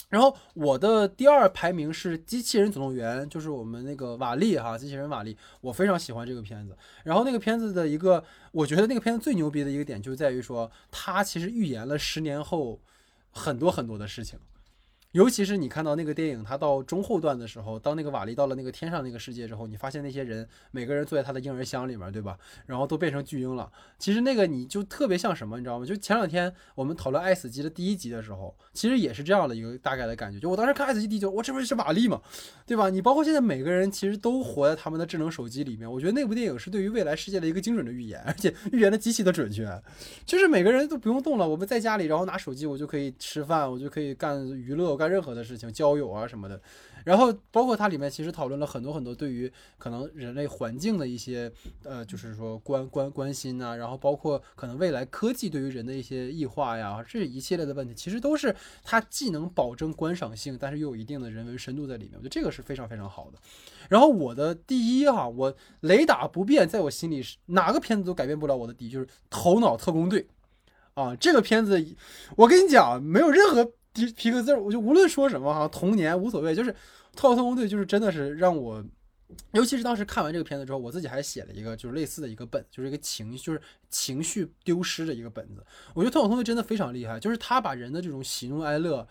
[0.09, 6.75] 然后我的第二排名是《机器人总动员》，就是我们那个瓦力哈，机器人瓦力，我非常喜欢这个片子。
[7.05, 12.77] 然后那个片子的一个，我觉得那个片子最牛逼的一个点就在于说，它其实预言了十年后
[13.31, 14.37] 很多很多的事情。
[15.11, 22.37] 尤其是你看到那个电影，它到中后段的时候，当那个瓦力到了那个天上那个世界之后，你发现那些人每个人坐在他的婴儿箱里面，对吧？
[22.65, 23.69] 然后都变成巨婴了。
[23.99, 25.85] 其实那个你就特别像什么，你知道吗？
[25.85, 30.39] 就前两天我们讨论《爱死机》的第一集的时候，其实也是这样的一个大概的感觉。
[30.39, 32.21] 就我当时看《爱死机》第一集，我这不是瓦力嘛，
[32.65, 32.89] 对吧？
[32.89, 35.91] 你包括现在每个人其实都活在他们的智能手机里面。
[35.91, 39.67] 我觉得那部电影是对于未来世界的一个精准的预言，而且预言的极其的准确。
[40.25, 45.71] 就是每个人都不用动了，我们在家里，然后拿手机，我就可以吃饭，我就可以干娱乐，干任何的事情。
[45.73, 46.61] 交友啊什么的，
[47.05, 51.51] 然后包括它里面其实讨论了很多很多对于可能人类环境的一些
[51.83, 62.13] 呃，就是说关关关心呐，然后包括可能未来科技对于人的一些异化呀，这一系列的问题，其实都是它既能保证观赏性，但是又有一定的人文深度在里面。
[62.13, 63.39] 我觉得这个是非常非常好的。
[63.89, 70.23] 然后我的第一哈，我雷打不变，在我心里是哪个片子都改变不了我的第一，就是《头脑特工队》
[71.01, 71.83] 啊，这个片子
[72.35, 73.71] 我跟你讲，没有任何。
[73.93, 76.71] 皮皮克斯，我就无论说什么哈，童年无所谓，就是
[77.15, 78.83] 《特特工队》就是真的是让我，
[79.53, 85.65] 尤其是当时看完这个片子之后，我自己还写了一个就是类似的一个本，就是一个情就是情绪丢失的一个本子。
[85.93, 89.07] 我觉得《特特工队》真的非常厉害，就是他把人的这种喜怒哀乐。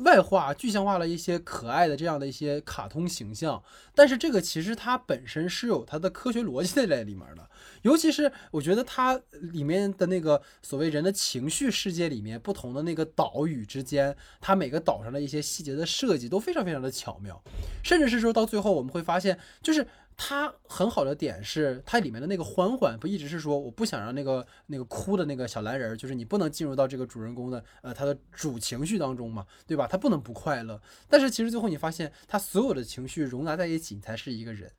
[0.00, 3.62] 外化、具象化了一些可爱的这样的一些卡通形象，
[3.94, 7.48] 但是这个其实它本身是有它的科学逻辑在里面的。
[7.82, 17.42] 尤其是我觉得它里面的那个所谓人的情绪世界里面不同的那个岛屿之间，它每个岛上的一些细节的设计都非常非常的巧妙，
[17.82, 19.86] 甚至是说到最后我们会发现，就是。
[20.16, 29.86] 它很好的点是，它里面的那个欢欢不一直是说，我不想让那个那个哭的那个小蓝人儿，就是你不能进入到这个主人公的呃他的主情绪当中嘛，对吧？
[29.86, 30.80] 他不能不快乐。
[31.08, 34.70] 但是其实最后你发现，他所有的情绪容纳在一起，你才是一个人，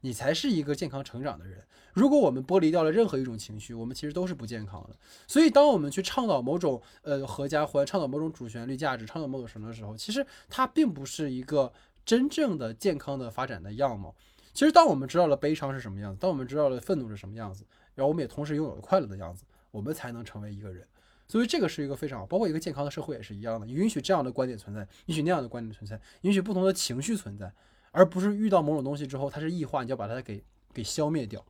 [0.00, 1.64] 你才是一个健康成长的人。
[1.92, 4.96] 如果我们剥离掉了任何一种情绪，我们其实都是不健康的。
[5.26, 11.72] 所以，当我们去倡导某种呃合家欢，倡导某种主旋律价值，倡导某种什么的时候，其实它并不是一个
[12.04, 14.14] 真正的健康的发展的样貌。
[14.60, 20.86] 其实，当我们知道了悲伤是什么样子，当我们知道了愤怒是什么样子，然后我们也同时拥有了快乐的样子，我们才能成为一个人。
[21.26, 27.50] 所以，这个是一个非常好，包括一个健康的社会也是一样的，允许这样的观点存在，允许那样的观点存在，允许不同的情绪存在，
[27.90, 30.44] 而不是遇到某种东西之后它是异化，你就要把它给
[30.74, 31.42] 给消灭掉。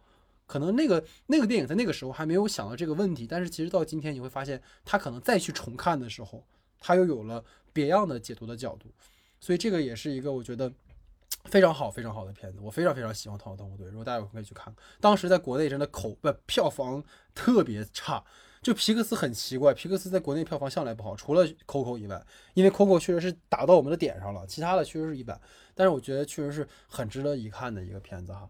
[0.47, 6.45] 可能那个那个电影在那个时候还没有想到这个问题，但是其实到今天你会发现，他可能再去重看的时候，
[6.79, 8.89] 他又有了别样的解读的角度。
[9.41, 10.73] 所以，这个也是一个我觉得。
[11.47, 13.87] 非常好，非常好的片子，我非常非常喜欢《逃跑动物队》。
[13.91, 14.75] 如果大家有空可以去看看。
[15.01, 17.03] 当时在国内真的口不票房
[17.35, 18.23] 特别差，
[18.63, 22.23] 就皮克斯很奇怪，皮克斯在国内票房向来不好，除了《Coco》以外，
[22.55, 25.41] 因为《Coco》确实是打到我们的点上了，其他的确实是一般。
[25.75, 28.49] 但是我觉得确实是很值得一看的一个片子哈。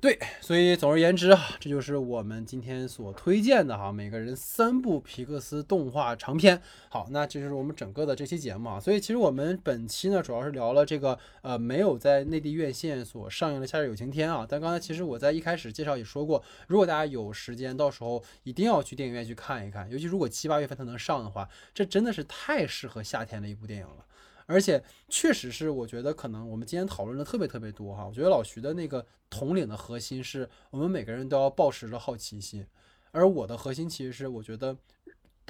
[0.00, 6.62] 对，所以总而言之啊，这就是我们今天所推荐的哈，每个人三部皮克斯动画长片。
[6.88, 8.80] 好，那这就是我们整个的这期节目啊。
[8.80, 14.46] 所以其实我们本期呢，主要是聊了这个呃没有在内地院线所上映的《夏日有晴天》啊。
[14.48, 24.06] 但刚才其实我在一开始介绍也说过，如果大家有时间，到时候一定要去电影院去看一看，尤其如果七八月份它能上的话，这真的是太适合夏天的一部电影了。
[24.50, 28.04] 而且确实是，我觉得可能我们今天讨论的特别特别多哈。
[28.06, 32.66] 我觉得老徐的那个统领的核心是我们每个人都要保持着好奇心，
[33.12, 34.76] 而我的核心其实是我觉得。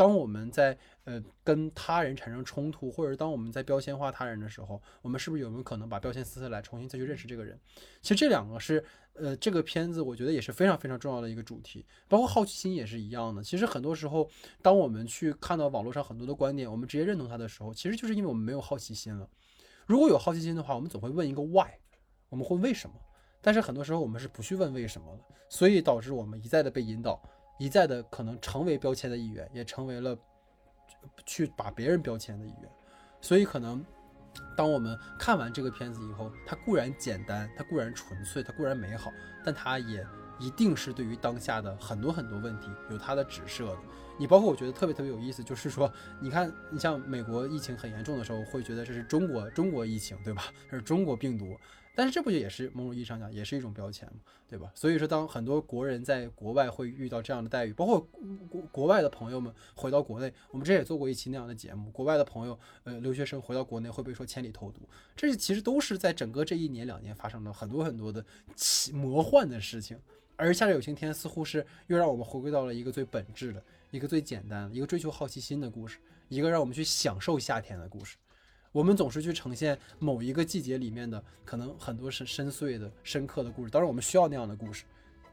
[0.01, 0.75] 当我们在
[1.05, 7.61] 呃跟他人产生冲突，或者当我们在标签化他人的时候，我们是不是有没有可能把标签撕下来，重新再去认识这个人？
[8.01, 8.83] 其实这两个是
[9.13, 13.45] 呃这个片子我觉得也是非常非常重要的一个主题，包括好奇心也是一样的。
[13.45, 14.27] 其实很多时候，
[14.63, 19.29] 当我们去看到网络上很多的观点，我们直接认同他的时候，其实就是因为我们没有好奇心了。
[19.85, 21.69] 如果有好奇心的话，我们总会问一个 why，
[22.31, 22.97] 我们会为什么？
[23.43, 27.23] 但是很多时候我们是不去问为什么的，所以导致我们一再的被引导，
[27.61, 30.17] 一再的可能成为标签的一员，也成为了
[31.27, 32.71] 去把别人标签的一员。
[33.21, 33.85] 所以可能
[34.57, 39.13] 当我们看完这个片子以后，它固然简单，它固然纯粹，它固然美好，
[39.45, 40.03] 但它也
[40.39, 43.81] 一定是对于当下的很多很多问题有它的指涉的。
[44.21, 45.91] 你包括我觉得特别特别有意思，就是说，
[46.21, 50.53] 你看，你像美国疫情很严重的时候，会觉得这是中国中国疫情，对吧？
[50.71, 51.59] 这是中国病毒，
[51.95, 54.71] 但是这不就也是某种意义上讲，也是一种标签嘛，对吧？
[54.75, 58.07] 所以说，当很多国人在国外会遇到这样的待遇，包括
[58.51, 64.83] 国国外的朋友们回到国内，我们之前也做过一期那样的节目，国外的朋友，呃，留学生回到国内会被说千里投毒，
[65.17, 68.23] 这其实都是在整个这一年两年发生了很多很多的
[68.55, 69.99] 奇魔幻的事情。
[70.37, 78.17] 而夏日有晴天似乎是又让我们回归到了一个最本质的、一个最简单、一个追求好奇心的故事，一个让我们去享受夏天的故事。
[78.73, 83.71] 我们总是去呈现某一个季节里面的可能很多深深邃的、深刻的故事。
[83.71, 84.85] 当然，我们需要那样的故事，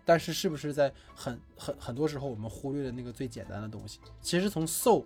[0.04, 4.00] 但是是不是在很很很多时候我们忽略了那个最简单的东西？
[4.22, 5.04] 其实从 so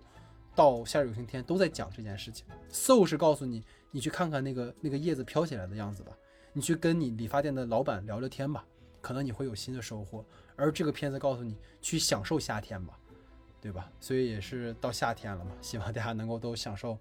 [0.55, 2.45] 到夏日有晴天都在讲这件事情。
[2.69, 6.13] so 是告诉你，你去看看那个那个叶子飘起来的样子吧，
[6.53, 8.65] 你去跟你理发店的老板聊聊天吧。
[9.01, 10.23] 可能你会有新的收获，
[10.55, 12.99] 而这个片子告诉你去享受夏天吧，
[13.61, 13.91] 对吧？
[13.99, 16.97] 所以也是到夏天了嘛，希望大家能够都享受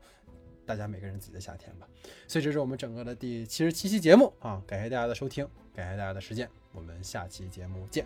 [0.67, 1.89] 大家每个人自己的夏天吧。
[2.29, 8.05] 所以这是我们整个的第七十七期节目啊，感谢大家的收听，感谢大家的时间，我们下期节目见。